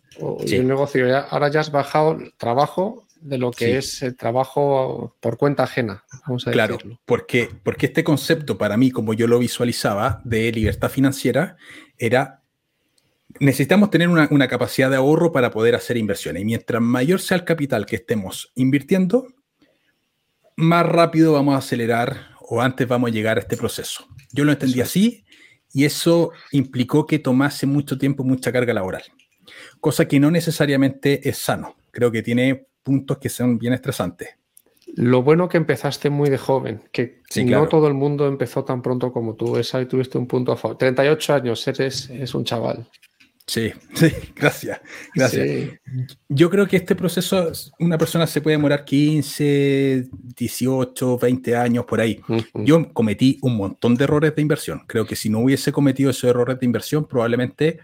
[0.44, 1.06] y el negocio.
[1.30, 6.04] Ahora ya has bajado el trabajo de lo que es el trabajo por cuenta ajena.
[6.26, 10.88] Vamos a claro, porque, porque este concepto para mí, como yo lo visualizaba, de libertad
[10.88, 11.56] financiera,
[11.96, 12.42] era
[13.40, 16.42] necesitamos tener una, una, capacidad de ahorro para poder hacer inversiones.
[16.42, 19.26] Y mientras mayor sea el capital que estemos invirtiendo,
[20.56, 24.08] más rápido vamos a acelerar o antes vamos a llegar a este proceso.
[24.32, 25.24] Yo lo entendí así
[25.72, 29.04] y eso implicó que tomase mucho tiempo, mucha carga laboral,
[29.80, 31.76] cosa que no necesariamente es sano.
[31.90, 34.30] Creo que tiene puntos que son bien estresantes.
[34.94, 39.12] Lo bueno que empezaste muy de joven, que no todo el mundo empezó tan pronto
[39.12, 39.56] como tú.
[39.56, 40.78] Esa tuviste un punto a favor.
[40.78, 42.86] 38 años, eres, es un chaval.
[43.48, 44.80] Sí, sí, gracias.
[45.14, 45.70] Gracias.
[46.28, 52.00] Yo creo que este proceso, una persona se puede demorar 15, 18, 20 años por
[52.00, 52.20] ahí.
[52.54, 54.82] Yo cometí un montón de errores de inversión.
[54.86, 57.78] Creo que si no hubiese cometido esos errores de inversión, probablemente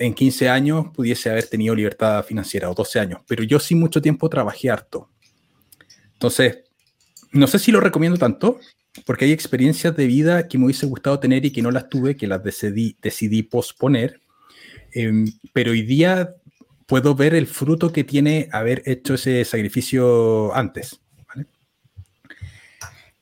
[0.00, 3.20] en 15 años pudiese haber tenido libertad financiera o 12 años.
[3.28, 5.08] Pero yo sí mucho tiempo trabajé harto.
[6.14, 6.64] Entonces,
[7.32, 8.58] no sé si lo recomiendo tanto,
[9.06, 12.16] porque hay experiencias de vida que me hubiese gustado tener y que no las tuve,
[12.16, 14.20] que las decidí, posponer
[14.92, 16.34] Em, pero hoy día
[16.86, 21.00] puedo ver el fruto que tiene haber hecho ese sacrificio antes.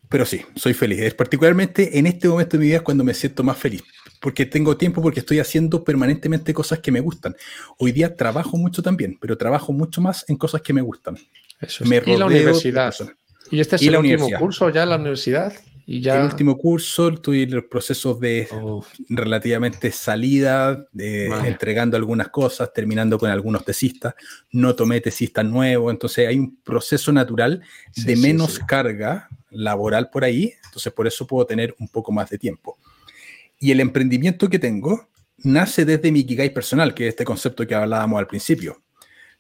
[0.09, 1.01] Pero sí, soy feliz.
[1.01, 3.83] Es particularmente en este momento de mi vida cuando me siento más feliz.
[4.21, 7.37] Porque tengo tiempo, porque estoy haciendo permanentemente cosas que me gustan.
[7.79, 11.17] Hoy día trabajo mucho también, pero trabajo mucho más en cosas que me gustan.
[11.61, 11.91] Eso es.
[11.91, 12.95] Me y la universidad.
[13.51, 15.53] ¿Y este es el último curso ya en la universidad?
[15.89, 18.47] El último curso estoy en los procesos de
[19.09, 24.15] relativamente salida, entregando algunas cosas, terminando con algunos tesistas.
[24.53, 27.63] No tomé tesistas nuevos, entonces hay un proceso natural
[27.97, 32.37] de menos carga laboral por ahí, entonces por eso puedo tener un poco más de
[32.37, 32.77] tiempo.
[33.59, 37.75] Y el emprendimiento que tengo nace desde mi Kigai personal, que es este concepto que
[37.75, 38.83] hablábamos al principio.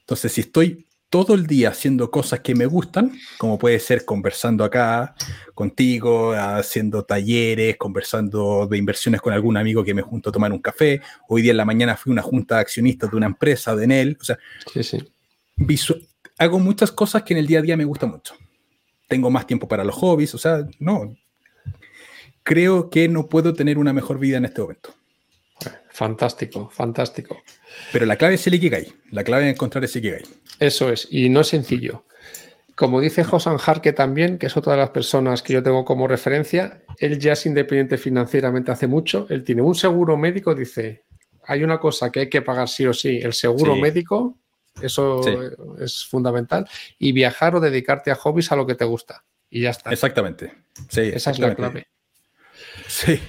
[0.01, 4.65] Entonces, si estoy todo el día haciendo cosas que me gustan, como puede ser conversando
[4.65, 5.15] acá
[5.55, 10.59] contigo, haciendo talleres, conversando de inversiones con algún amigo que me junto a tomar un
[10.59, 11.01] café.
[11.29, 13.85] Hoy día en la mañana fui a una junta de accionistas de una empresa, de
[13.85, 14.19] Enel.
[14.21, 14.39] O sea,
[16.39, 18.35] hago muchas cosas que en el día a día me gustan mucho.
[19.09, 21.17] Tengo más tiempo para los hobbies, o sea, no.
[22.49, 24.95] Creo que no puedo tener una mejor vida en este momento.
[25.91, 27.43] Fantástico, fantástico.
[27.93, 28.91] Pero la clave es el Ikigai.
[29.11, 30.23] La clave es encontrar ese Ikigai.
[30.59, 32.07] Eso es, y no es sencillo.
[32.75, 36.09] Como dice Josan Harke también, que es otra de las personas que yo tengo como
[36.09, 41.05] referencia, él ya es independiente financieramente hace mucho, él tiene un seguro médico, dice,
[41.45, 44.39] hay una cosa que hay que pagar sí o sí, el seguro médico,
[44.81, 45.21] eso
[45.79, 46.67] es fundamental,
[46.99, 49.23] y viajar o dedicarte a hobbies a lo que te gusta.
[49.51, 49.91] Y ya está.
[49.91, 50.55] Exactamente.
[50.89, 51.89] Sí, Esa es la clave.
[52.89, 53.21] Sí.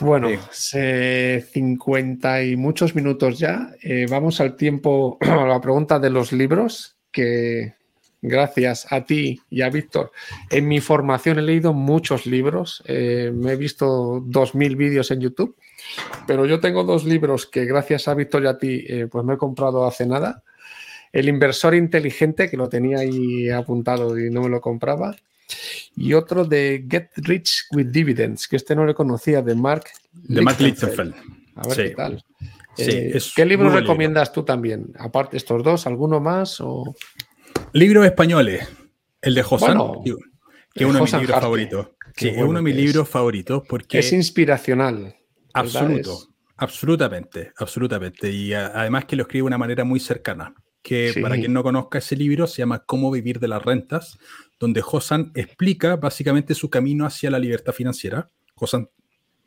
[0.00, 3.70] Bueno, 50 y muchos minutos ya.
[3.82, 7.74] Eh, vamos al tiempo, a la pregunta de los libros, que
[8.20, 10.10] gracias a ti y a Víctor,
[10.50, 15.56] en mi formación he leído muchos libros, eh, me he visto 2.000 vídeos en YouTube,
[16.26, 19.34] pero yo tengo dos libros que gracias a Víctor y a ti eh, pues me
[19.34, 20.42] he comprado hace nada.
[21.12, 25.14] El inversor inteligente, que lo tenía ahí apuntado y no me lo compraba,
[25.94, 30.42] y otro de Get Rich with Dividends, que este no le conocía, de Mark De
[30.42, 31.14] Mark Lichtenfeld.
[31.54, 32.24] A ver qué tal.
[32.78, 34.92] Eh, ¿Qué libro recomiendas tú también?
[34.98, 36.60] Aparte estos dos, ¿alguno más?
[36.60, 36.94] O...
[37.72, 38.68] Libros españoles.
[39.22, 39.78] El de Josan,
[40.74, 41.88] que es uno de mis libros favoritos.
[42.14, 43.98] Sí, es uno de mis libros favoritos porque...
[43.98, 45.16] Es inspiracional.
[45.54, 46.28] Absoluto,
[46.58, 48.30] absolutamente, absolutamente.
[48.30, 50.54] Y además que lo escribe de una manera muy cercana
[50.86, 54.18] que para quien no conozca ese libro se llama Cómo vivir de las rentas,
[54.58, 58.30] donde Josan explica básicamente su camino hacia la libertad financiera.
[58.54, 58.88] Josan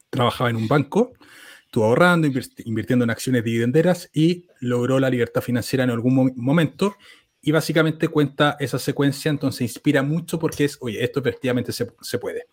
[0.09, 1.13] trabajaba en un banco,
[1.65, 2.27] estuvo ahorrando,
[2.65, 6.95] invirtiendo en acciones dividenderas y logró la libertad financiera en algún momento.
[7.41, 12.19] Y básicamente cuenta esa secuencia, entonces inspira mucho porque es, oye, esto efectivamente se, se
[12.19, 12.47] puede.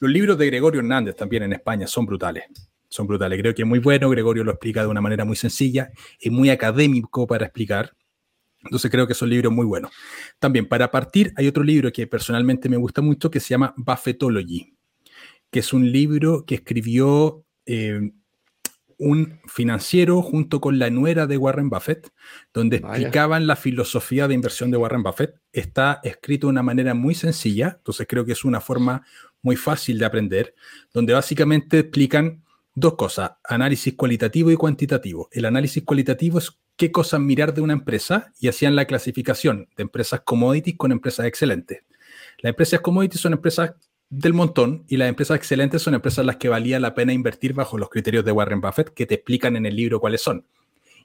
[0.00, 2.44] Los libros de Gregorio Hernández también en España son brutales
[2.88, 3.38] son brutales.
[3.38, 4.08] Creo que es muy bueno.
[4.10, 5.90] Gregorio lo explica de una manera muy sencilla
[6.20, 7.94] y muy académico para explicar.
[8.68, 9.90] Entonces creo que son libros muy buenos.
[10.38, 14.74] También para partir hay otro libro que personalmente me gusta mucho que se llama Buffettology,
[15.50, 18.12] que es un libro que escribió eh,
[18.98, 22.12] un financiero junto con la nuera de Warren Buffett,
[22.52, 25.40] donde explicaban la filosofía de inversión de Warren Buffett.
[25.52, 29.02] Está escrito de una manera muy sencilla, entonces creo que es una forma
[29.40, 30.54] muy fácil de aprender,
[30.92, 32.42] donde básicamente explican
[32.74, 35.28] dos cosas, análisis cualitativo y cuantitativo.
[35.32, 39.82] El análisis cualitativo es qué cosas mirar de una empresa y hacían la clasificación de
[39.82, 41.82] empresas commodities con empresas excelentes.
[42.38, 43.72] Las empresas commodities son empresas
[44.08, 47.76] del montón y las empresas excelentes son empresas las que valía la pena invertir bajo
[47.76, 50.46] los criterios de Warren Buffett que te explican en el libro cuáles son.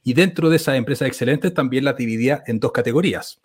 [0.03, 3.41] Y dentro de esas empresas excelentes también las dividía en dos categorías.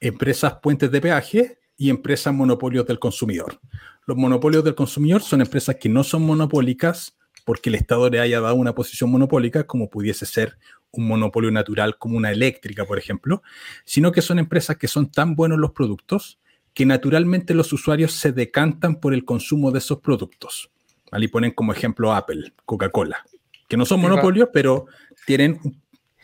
[0.00, 3.58] Empresas puentes de peaje y empresas monopolios del consumidor.
[4.04, 7.16] Los monopolios del consumidor son empresas que no son monopólicas
[7.48, 10.58] porque el Estado le haya dado una posición monopólica, como pudiese ser
[10.92, 13.42] un monopolio natural como una eléctrica, por ejemplo,
[13.84, 16.38] sino que son empresas que son tan buenos los productos
[16.74, 20.70] que naturalmente los usuarios se decantan por el consumo de esos productos.
[21.10, 23.24] Ahí ponen como ejemplo Apple, Coca-Cola,
[23.68, 24.86] que no son monopolios, pero
[25.26, 25.60] tienen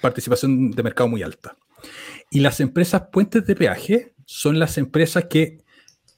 [0.01, 1.57] participación de mercado muy alta.
[2.31, 5.59] Y las empresas puentes de peaje son las empresas que,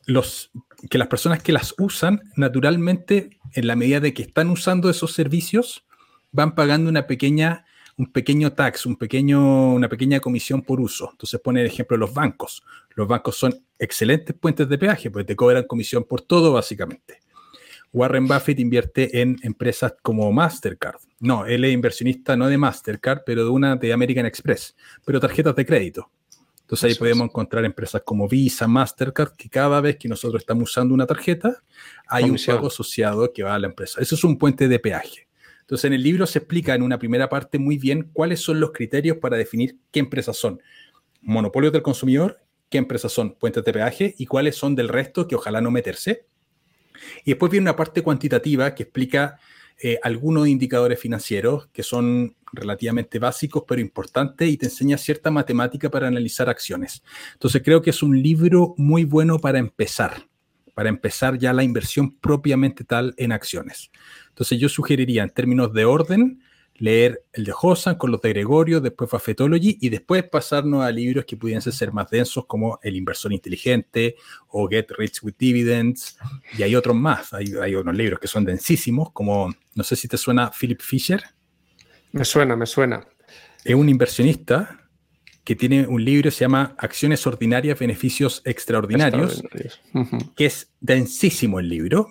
[0.07, 0.51] los,
[0.90, 5.12] que las personas que las usan naturalmente, en la medida de que están usando esos
[5.12, 5.84] servicios,
[6.32, 7.64] van pagando una pequeña
[7.99, 11.09] un pequeño tax, un pequeño, una pequeña comisión por uso.
[11.12, 12.62] Entonces pone el ejemplo los bancos.
[12.94, 17.20] Los bancos son excelentes puentes de peaje, pues te cobran comisión por todo básicamente.
[17.92, 21.01] Warren Buffett invierte en empresas como Mastercard.
[21.20, 25.57] No, él es inversionista no de Mastercard, pero de una de American Express, pero tarjetas
[25.57, 26.11] de crédito.
[26.61, 30.92] Entonces ahí podemos encontrar empresas como Visa, Mastercard, que cada vez que nosotros estamos usando
[30.92, 31.62] una tarjeta,
[32.09, 34.01] hay un pago asociado que va a la empresa.
[34.03, 35.28] Eso es un puente de peaje.
[35.67, 38.71] Entonces, en el libro se explica en una primera parte muy bien cuáles son los
[38.71, 40.62] criterios para definir qué empresas son
[41.23, 42.41] monopolios del consumidor,
[42.71, 46.27] qué empresas son puentes de peaje y cuáles son del resto que ojalá no meterse.
[47.25, 49.41] Y después viene una parte cuantitativa que explica
[49.83, 55.91] eh, algunos indicadores financieros que son relativamente básicos pero importantes y te enseña cierta matemática
[55.91, 57.03] para analizar acciones.
[57.33, 60.29] Entonces creo que es un libro muy bueno para empezar,
[60.77, 63.91] para empezar ya la inversión propiamente tal en acciones.
[64.29, 66.43] Entonces yo sugeriría en términos de orden
[66.74, 71.24] leer el de Hosan con los de Gregorio, después Buffetology y después pasarnos a libros
[71.24, 74.16] que pudiesen ser más densos como El inversor inteligente
[74.49, 76.18] o Get Rich with Dividends
[76.59, 80.09] y hay otros más, hay, hay unos libros que son densísimos como, no sé si
[80.09, 81.22] te suena Philip Fisher.
[82.12, 83.03] Me suena, me suena.
[83.64, 84.86] Es un inversionista
[85.47, 89.44] que tiene un libro que se llama Acciones Ordinarias, Beneficios Extraordinarios,
[90.34, 92.09] que es densísimo el libro.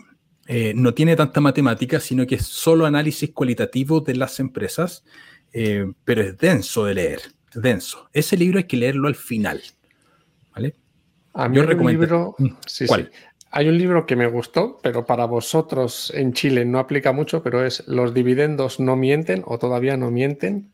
[0.47, 5.03] Eh, no tiene tanta matemática, sino que es solo análisis cualitativo de las empresas,
[5.51, 7.19] eh, pero es denso de leer,
[7.53, 8.07] denso.
[8.13, 9.61] Ese libro hay que leerlo al final.
[10.53, 10.73] ¿vale?
[11.33, 13.11] A mí Yo un libro, mm, sí, ¿Cuál?
[13.51, 17.65] Hay un libro que me gustó, pero para vosotros en Chile no aplica mucho, pero
[17.65, 20.71] es Los dividendos no mienten o todavía no mienten,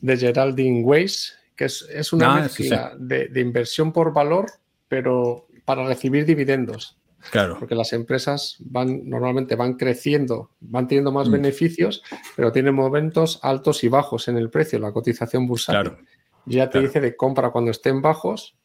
[0.00, 4.46] de Geraldine Weiss, que es, una ah, mezcla De, de inversión por valor,
[4.88, 6.98] pero para recibir dividendos.
[7.30, 7.56] Claro.
[7.58, 11.32] Porque las empresas van, normalmente van creciendo, van teniendo más mm.
[11.32, 12.02] beneficios,
[12.36, 15.92] pero tienen momentos altos y bajos en el precio, la cotización bursátil.
[15.92, 16.04] Claro.
[16.46, 18.56] Ya te dice de compra cuando estén bajos,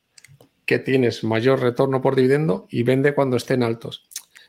[0.66, 4.08] que tienes mayor retorno por dividendo y vende cuando estén altos.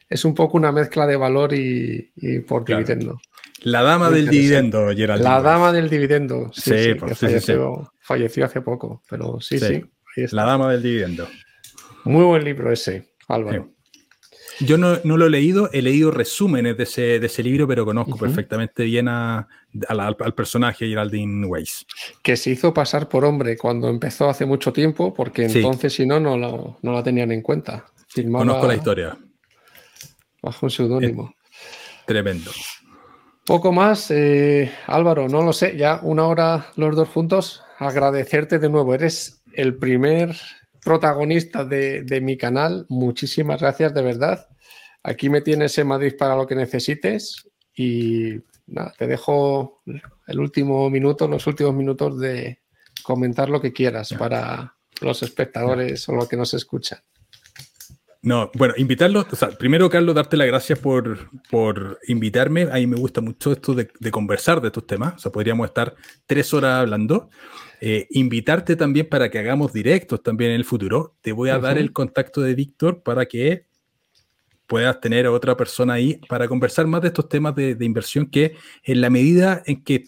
[0.09, 2.11] Es un poco una mezcla de valor y,
[2.47, 3.21] por dividendo.
[3.63, 5.23] La dama del dividendo, Gerald.
[5.23, 9.83] La dama del dividendo, sí, sí, falleció, falleció, hace poco, pero sí, sí.
[10.33, 11.29] la dama del dividendo.
[12.05, 13.71] Muy buen libro ese, Álvaro.
[14.61, 18.19] Yo no, lo he leído, he leído resúmenes de ese, de ese libro, pero conozco
[18.19, 19.49] perfectamente bien a,
[19.89, 21.87] al, personaje Geraldine Weiss.
[22.23, 26.21] Que se hizo pasar por hombre cuando empezó hace mucho tiempo, porque entonces si no,
[26.21, 26.37] no,
[26.83, 27.87] no la tenían en cuenta.
[28.15, 29.19] conozco la historia.
[30.43, 31.35] Bajo un seudónimo.
[32.07, 32.51] Tremendo.
[33.51, 37.65] Poco más, eh, Álvaro, no lo sé, ya una hora los dos juntos.
[37.79, 40.37] Agradecerte de nuevo, eres el primer
[40.85, 42.87] protagonista de, de mi canal.
[42.89, 44.47] Muchísimas gracias, de verdad.
[45.03, 47.45] Aquí me tienes en Madrid para lo que necesites
[47.75, 48.37] y
[48.69, 49.83] nada, te dejo
[50.29, 52.61] el último minuto, los últimos minutos de
[53.03, 57.01] comentar lo que quieras para los espectadores o los que nos escuchan.
[58.23, 62.63] No, bueno, invitarlos, o sea, primero, Carlos, darte las gracias por, por invitarme.
[62.71, 65.15] A mí me gusta mucho esto de, de, conversar de estos temas.
[65.15, 65.95] O sea, podríamos estar
[66.27, 67.31] tres horas hablando.
[67.81, 71.17] Eh, invitarte también para que hagamos directos también en el futuro.
[71.23, 73.65] Te voy a dar el contacto de Víctor para que
[74.67, 78.55] puedas tener a otra persona ahí para conversar más de estos temas de, inversión que
[78.85, 80.05] en la medida en que,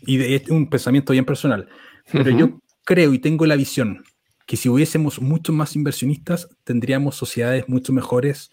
[0.00, 1.68] y es un pensamiento bien personal,
[2.10, 4.02] pero yo creo y tengo la visión
[4.50, 8.50] que si hubiésemos muchos más inversionistas, tendríamos sociedades mucho mejores,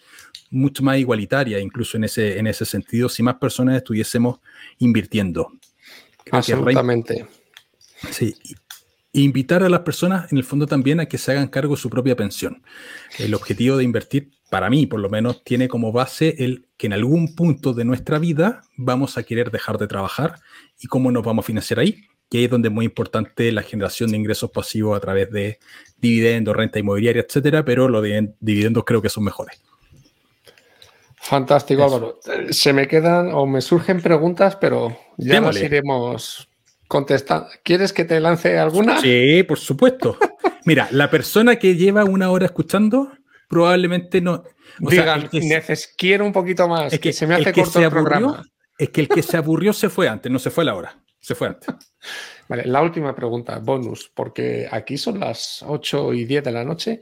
[0.48, 4.38] mucho más igualitarias, incluso en ese, en ese sentido, si más personas estuviésemos
[4.78, 5.50] invirtiendo.
[6.30, 7.26] Absolutamente.
[8.12, 8.32] Sí.
[9.10, 11.90] Invitar a las personas, en el fondo, también a que se hagan cargo de su
[11.90, 12.62] propia pensión.
[13.18, 16.92] El objetivo de invertir, para mí por lo menos, tiene como base el que en
[16.92, 20.36] algún punto de nuestra vida vamos a querer dejar de trabajar
[20.78, 22.04] y cómo nos vamos a financiar ahí.
[22.30, 25.58] Y ahí es donde es muy importante la generación de ingresos pasivos a través de
[25.96, 28.04] dividendos, renta inmobiliaria, etcétera, pero los
[28.40, 29.62] dividendos creo que son mejores.
[31.14, 32.20] Fantástico, Álvaro.
[32.50, 36.48] Se me quedan o me surgen preguntas, pero ya nos iremos
[36.86, 37.48] contestando.
[37.62, 39.00] ¿Quieres que te lance alguna?
[39.00, 40.16] Sí, por supuesto.
[40.64, 43.12] Mira, la persona que lleva una hora escuchando
[43.48, 44.44] probablemente no.
[44.78, 45.28] Digan,
[45.96, 48.44] quiero un poquito más, es que, se me hace corto el programa.
[48.78, 51.02] Es que el que se aburrió se fue antes, no se fue a la hora,
[51.20, 51.68] se fue antes.
[52.48, 57.00] Vale, la última pregunta, bonus, porque aquí son las 8 y 10 de la noche.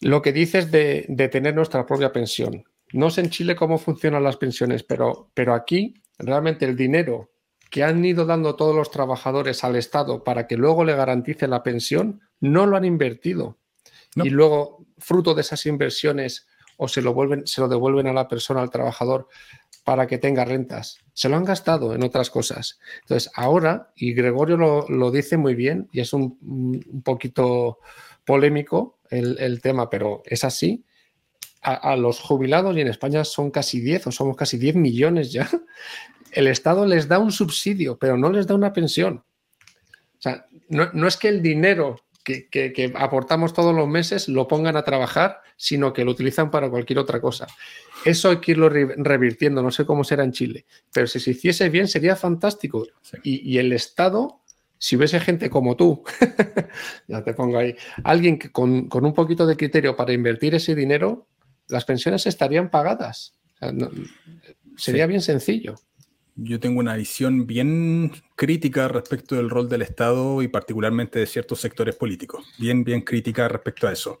[0.00, 2.64] Lo que dices de, de tener nuestra propia pensión.
[2.92, 7.30] No sé en Chile cómo funcionan las pensiones, pero, pero aquí realmente el dinero
[7.70, 11.62] que han ido dando todos los trabajadores al Estado para que luego le garantice la
[11.62, 13.58] pensión, no lo han invertido.
[14.16, 16.48] Y luego, fruto de esas inversiones,
[16.80, 19.28] o se lo, vuelven, se lo devuelven a la persona, al trabajador,
[19.84, 20.98] para que tenga rentas.
[21.12, 22.78] Se lo han gastado en otras cosas.
[23.02, 27.80] Entonces, ahora, y Gregorio lo, dice muy bien, y es un, poquito
[28.24, 30.84] polémico el, el, tema, pero es así,
[31.60, 35.50] a, los jubilados, y en España son casi 10 o somos casi 10 millones ya,
[36.32, 39.22] el Estado les da un subsidio, pero no les da una pensión.
[40.18, 44.84] O sea, no, es que el dinero que, aportamos todos los meses lo pongan a
[44.84, 47.46] trabajar, sino que lo utilizan para cualquier otra cosa.
[48.04, 51.68] Eso hay que irlo revirtiendo, no sé cómo será en Chile, pero si se hiciese
[51.68, 52.86] bien sería fantástico.
[53.22, 54.40] Y, el Estado,
[54.78, 56.02] si hubiese gente como tú,
[57.08, 60.74] ya te pongo ahí, alguien que con, con, un poquito de criterio para invertir ese
[60.74, 61.26] dinero,
[61.68, 63.34] las pensiones estarían pagadas.
[64.76, 65.76] sería bien sencillo.
[66.36, 71.60] Yo tengo una visión bien crítica respecto del rol del Estado y particularmente de ciertos
[71.60, 72.46] sectores políticos.
[72.58, 74.18] Bien, bien crítica respecto a eso.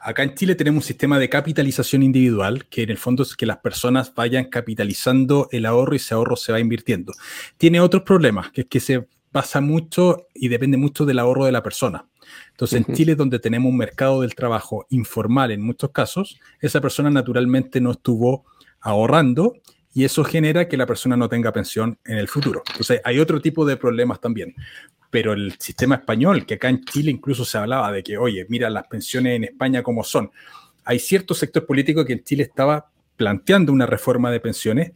[0.00, 3.46] Acá en Chile tenemos un sistema de capitalización individual, que en el fondo es que
[3.46, 7.12] las personas vayan capitalizando el ahorro y ese ahorro se va invirtiendo.
[7.56, 11.52] Tiene otros problemas, que es que se pasa mucho y depende mucho del ahorro de
[11.52, 12.06] la persona.
[12.50, 17.10] Entonces, en Chile, donde tenemos un mercado del trabajo informal en muchos casos, esa persona
[17.10, 18.44] naturalmente no estuvo
[18.80, 19.54] ahorrando
[19.94, 22.64] y eso genera que la persona no tenga pensión en el futuro.
[22.66, 24.54] Entonces, hay otro tipo de problemas también.
[25.08, 28.68] Pero el sistema español, que acá en Chile incluso se hablaba de que, oye, mira
[28.68, 30.32] las pensiones en España como son.
[30.84, 34.92] Hay cierto sector político que en Chile estaba planteando una reforma de pensiones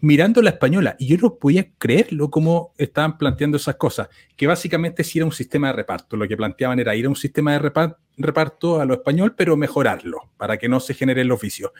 [0.00, 5.02] mirando la española y yo no podía creerlo como estaban planteando esas cosas, que básicamente
[5.02, 6.16] sí era un sistema de reparto.
[6.16, 7.70] Lo que planteaban era ir a un sistema de
[8.16, 11.72] reparto a lo español, pero mejorarlo para que no se genere el oficio.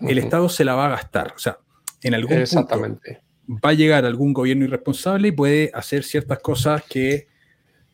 [0.00, 1.58] El Estado se la va a gastar, o sea,
[2.02, 3.22] en algún Exactamente.
[3.48, 7.28] va a llegar algún gobierno irresponsable y puede hacer ciertas cosas que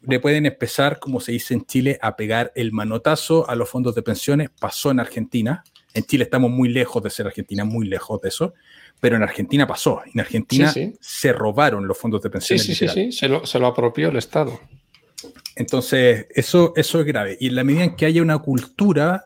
[0.03, 3.95] le pueden empezar, como se dice en Chile, a pegar el manotazo a los fondos
[3.95, 4.49] de pensiones.
[4.59, 5.63] Pasó en Argentina.
[5.93, 8.55] En Chile estamos muy lejos de ser Argentina, muy lejos de eso
[9.01, 10.03] pero en Argentina pasó.
[10.13, 12.65] En Argentina se robaron los fondos de pensiones.
[12.65, 14.61] Sí, sí, sí, Se, lo, se lo, apropió el Estado.
[15.57, 17.37] Entonces, eso, eso es grave.
[17.41, 19.25] Y en la medida en que haya una cultura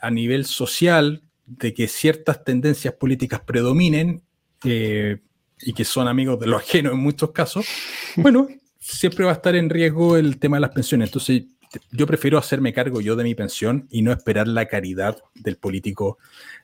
[0.00, 4.22] a nivel social de que ciertas tendencias políticas predominen
[4.64, 5.18] eh,
[5.60, 7.66] y que son amigos de lo ajeno en muchos casos,
[8.16, 11.08] bueno, siempre va a estar en riesgo el tema de las pensiones.
[11.08, 11.44] Entonces,
[11.90, 16.18] yo prefiero hacerme cargo yo de mi pensión y no esperar la caridad del político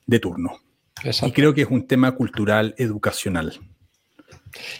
[0.07, 0.61] de turno.
[1.23, 3.59] Y creo que es un tema cultural, educacional.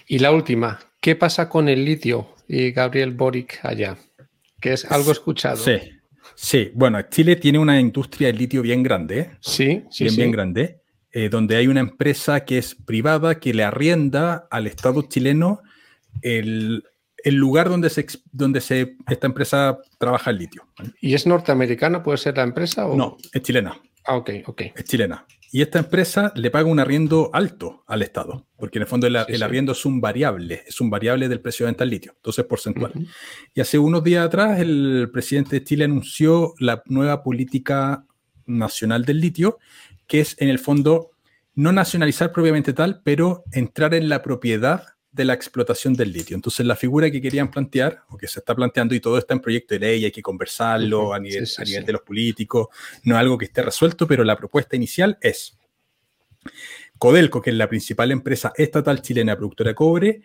[0.07, 3.97] Y la última, ¿qué pasa con el litio y Gabriel Boric allá?
[4.61, 5.57] Que es algo escuchado.
[5.57, 5.79] Sí,
[6.41, 6.71] sí.
[6.75, 9.31] Bueno, Chile tiene una industria de litio bien grande.
[9.41, 10.05] Sí, sí.
[10.05, 10.81] Bien, bien grande.
[11.13, 15.61] Eh, donde hay una empresa que es privada que le arrienda al Estado chileno
[16.23, 16.85] el,
[17.25, 20.67] lugar donde, se, donde se, esta empresa trabaja el litio.
[21.01, 22.03] ¿Y es norteamericana?
[22.03, 22.87] ¿Puede ser la empresa?
[22.87, 22.97] O...
[22.97, 23.81] No, es chilena.
[24.05, 24.63] Ah, ok, ok.
[24.77, 25.27] Es chilena.
[25.53, 29.17] Y esta empresa le paga un arriendo alto al Estado, porque en el fondo el,
[29.17, 32.93] arriendo es un variable, es un variable del precio de venta del litio, entonces porcentual.
[33.53, 38.07] Y hace unos días atrás el presidente de Chile anunció la nueva política
[38.47, 39.59] nacional del litio,
[40.07, 41.11] que es en el fondo
[41.57, 46.37] no nacionalizar propiamente tal, pero entrar en la propiedad de la explotación del litio.
[46.37, 49.41] Entonces, la figura que querían plantear, o que se está planteando, y todo está en
[49.41, 52.69] proyecto de ley, hay que conversarlo a nivel, a nivel de los políticos,
[53.03, 55.59] no es algo que esté resuelto, pero la propuesta inicial es
[56.99, 60.23] Codelco, que es la principal empresa estatal chilena productora de cobre,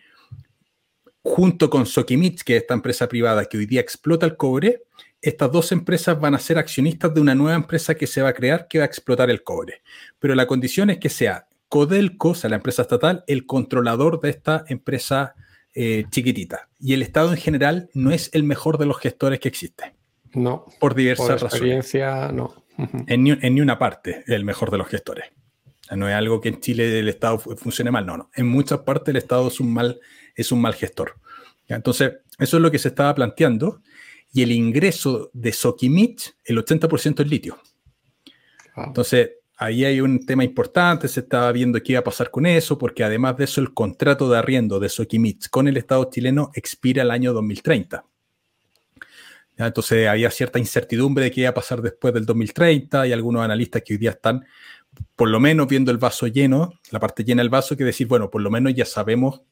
[1.22, 4.84] junto con Sokimich, que es esta empresa privada que hoy día explota el cobre,
[5.20, 8.34] estas dos empresas van a ser accionistas de una nueva empresa que se va a
[8.34, 9.82] crear que va a explotar el cobre.
[10.20, 14.30] Pero la condición es que sea Codelco, o sea, la empresa estatal, el controlador de
[14.30, 15.34] esta empresa
[15.74, 16.68] eh, chiquitita.
[16.80, 19.94] Y el Estado en general no es el mejor de los gestores que existe.
[20.32, 20.66] No.
[20.80, 22.64] Por diversas por experiencia, no.
[23.06, 25.26] en, ni, una parte el mejor de los gestores.
[25.90, 28.30] No es algo que en Chile el Estado funcione mal, no, no.
[28.34, 30.00] En muchas partes el Estado es un mal,
[30.34, 31.16] es un mal gestor.
[31.68, 33.82] Entonces, eso es lo que se estaba planteando.
[34.32, 37.58] Y el ingreso de Sokimich, el 80% es litio.
[38.76, 42.78] Entonces, ahí hay un tema importante, se estaba viendo qué iba a pasar con eso,
[42.78, 47.02] porque además de eso el contrato de arriendo de Soquimich con el Estado chileno expira
[47.02, 48.04] el año 2030.
[49.58, 53.82] Entonces había cierta incertidumbre de qué iba a pasar después del 2030 y algunos analistas
[53.82, 54.44] que hoy día están
[55.14, 58.30] por lo menos viendo el vaso lleno, la parte llena del vaso, que decir, bueno,
[58.30, 59.42] por lo menos ya sabemos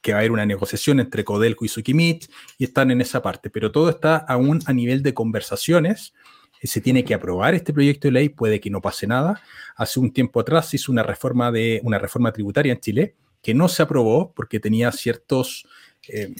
[0.00, 2.28] que va a haber una negociación entre Codelco y Sukimich
[2.58, 6.14] y están en esa parte, pero todo está aún a nivel de conversaciones.
[6.66, 9.40] Se tiene que aprobar este proyecto de ley, puede que no pase nada.
[9.76, 13.68] Hace un tiempo atrás hizo una reforma, de, una reforma tributaria en Chile que no
[13.68, 15.66] se aprobó porque tenía ciertos...
[16.08, 16.34] Eh,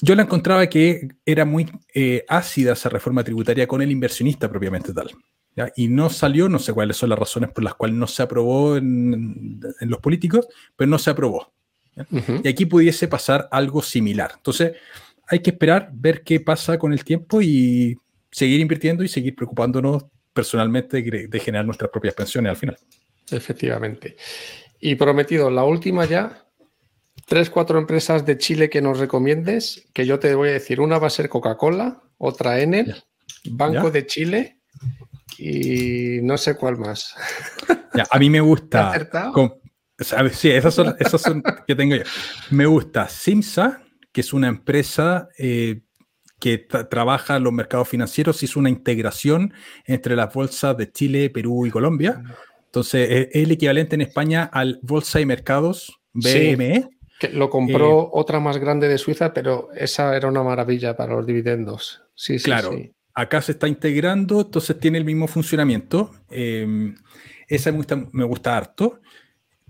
[0.00, 4.92] yo la encontraba que era muy eh, ácida esa reforma tributaria con el inversionista propiamente
[4.92, 5.10] tal.
[5.76, 8.76] Y no salió, no sé cuáles son las razones por las cuales no se aprobó
[8.76, 11.52] en, los políticos, pero no se aprobó.
[12.42, 14.32] Y aquí pudiese pasar algo similar.
[14.34, 14.72] Entonces,
[15.28, 17.96] hay que esperar, ver qué pasa con el tiempo y
[18.34, 22.76] seguir invirtiendo y seguir preocupándonos personalmente de, generar nuestras propias pensiones al final.
[23.30, 24.16] Efectivamente.
[24.80, 26.44] Y prometido, la última ya,
[27.26, 30.98] tres, cuatro empresas de Chile que nos recomiendes, que yo te voy a decir, una
[30.98, 32.96] va a ser Coca-Cola, otra Enel,
[33.44, 34.58] Banco de Chile
[35.38, 37.14] y no sé cuál más.
[38.10, 39.08] a mí me gusta.
[40.32, 42.02] sí, esas son, esas son que tengo yo.
[42.50, 43.80] Me gusta Simsa,
[44.10, 45.82] que es una empresa eh,
[46.44, 49.54] que trabaja los mercados financieros, hizo una integración
[49.86, 52.22] entre las bolsas de Chile, Perú y Colombia.
[52.66, 56.90] Entonces, es, el equivalente en España al Bolsa y Mercados BME.
[57.18, 61.14] que lo compró eh, otra más grande de Suiza, pero esa era una maravilla para
[61.14, 62.02] los dividendos.
[62.14, 62.72] Sí, sí, claro.
[62.72, 66.10] Sí acá se está integrando, entonces tiene el mismo funcionamiento.
[66.30, 66.94] Eh,
[67.46, 69.00] esa me gusta, me gusta harto.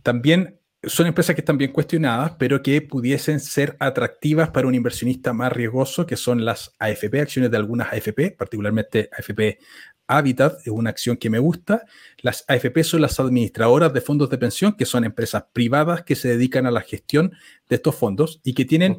[0.02, 5.32] También son empresas que están bien cuestionadas, pero que pudiesen ser atractivas para un inversionista
[5.32, 9.58] más riesgoso, que son las AFP, acciones de algunas AFP, particularmente AFP
[10.06, 11.84] Habitat, es una acción que me gusta.
[12.18, 16.28] Las AFP son las administradoras de fondos de pensión, que son empresas privadas que se
[16.28, 17.32] dedican a la gestión
[17.68, 18.98] de estos fondos y que tienen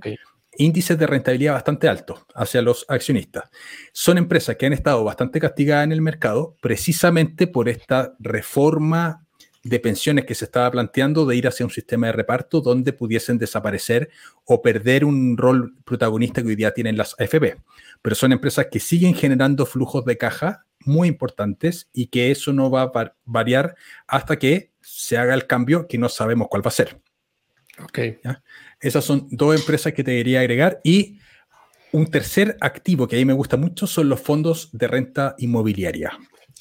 [0.58, 3.50] índices de rentabilidad bastante altos hacia los accionistas.
[3.92, 9.25] Son empresas que han estado bastante castigadas en el mercado precisamente por esta reforma
[9.66, 13.40] de pensiones que se estaba planteando de ir hacia un sistema de reparto donde pudiesen
[13.40, 14.12] desaparecer
[14.46, 17.58] o perder un rol protagonista que hoy día tienen las AFP.
[18.04, 22.70] Pero son empresas que siguen generando flujos de caja muy importantes y que eso no
[22.70, 26.72] va a variar hasta que se haga el cambio que no sabemos cuál va a
[26.72, 27.02] ser.
[27.84, 28.00] Ok.
[28.80, 30.80] Esas son dos empresas que te quería agregar.
[30.84, 31.18] Y
[31.92, 36.12] un tercer activo que a mí me gusta mucho son los fondos de renta inmobiliaria.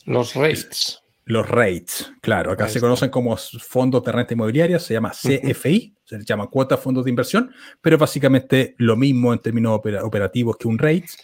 [0.06, 1.03] Los REITs.
[1.26, 2.52] Los REITs, claro.
[2.52, 7.04] Acá se conocen como fondos de renta inmobiliaria, se llama CFI, se llama cuota fondos
[7.04, 7.50] de inversión,
[7.80, 11.16] pero básicamente lo mismo en términos operativos que un REITs,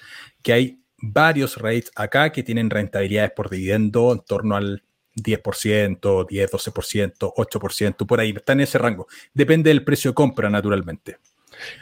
[0.42, 4.82] que hay varios REITs acá que tienen rentabilidades por dividendo en torno al
[5.16, 9.06] 10%, 10, 12%, 8%, por ahí, está en ese rango.
[9.34, 11.18] Depende del precio de compra, naturalmente.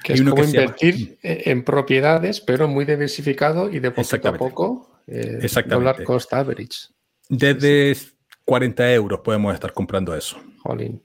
[0.02, 5.38] Que es como invertir en propiedades, pero muy diversificado y de poco a poco eh,
[5.42, 6.04] Exactamente.
[6.04, 6.88] cost average.
[7.28, 7.96] Desde
[8.48, 10.40] 40 euros podemos estar comprando eso.
[10.62, 11.04] Jolín.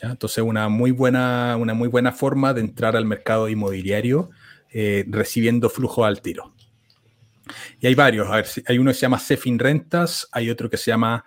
[0.00, 4.30] Entonces, una muy, buena, una muy buena forma de entrar al mercado inmobiliario
[4.72, 6.54] eh, recibiendo flujo al tiro.
[7.80, 8.28] Y hay varios.
[8.66, 11.26] hay uno que se llama Cefin Rentas, hay otro que se llama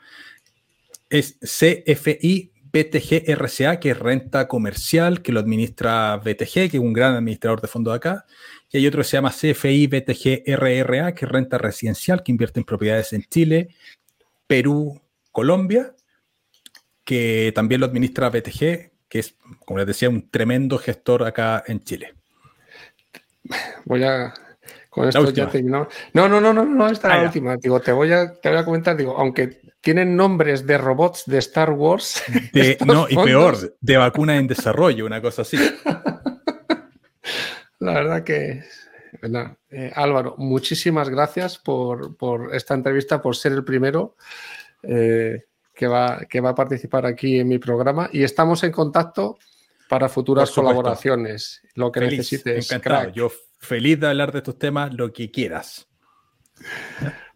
[1.08, 6.94] es CFI BTG RCA, que es renta comercial, que lo administra BTG, que es un
[6.94, 8.26] gran administrador de fondos de acá.
[8.72, 12.60] Y hay otro que se llama CFI BTG RRA, que es renta residencial, que invierte
[12.60, 13.70] en propiedades en Chile,
[14.48, 15.00] Perú,
[15.38, 15.94] Colombia,
[17.04, 19.36] que también lo administra BTG, que es,
[19.68, 22.16] como les decía, un tremendo gestor acá en Chile.
[23.86, 24.34] Voy a
[24.90, 25.90] con esto ya terminamos.
[26.14, 27.56] No, no, no, no, no, esta es la última.
[27.56, 31.38] Digo, te voy, a, te voy a comentar, digo, aunque tienen nombres de robots de
[31.38, 32.24] Star Wars.
[32.88, 35.58] no, y peor, de vacuna en desarrollo, una cosa así.
[37.78, 38.64] la verdad que,
[39.70, 42.16] eh, Álvaro, muchísimas gracias por,
[42.54, 44.16] esta entrevista, por ser el primero
[44.88, 49.38] eh, que, va, que va a participar aquí en mi programa y estamos en contacto
[49.90, 52.72] para futuras colaboraciones, lo que necesites.
[52.72, 53.12] Encantado.
[53.12, 55.88] Yo feliz de hablar de estos temas, lo que quieras.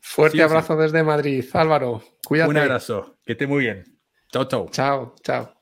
[0.02, 1.46] Fuerte abrazo desde Madrid.
[1.54, 2.50] Álvaro, cuídate.
[2.50, 3.84] Un abrazo, que esté muy bien.
[4.32, 4.68] Chao, chao.
[4.72, 5.61] Chao, chao.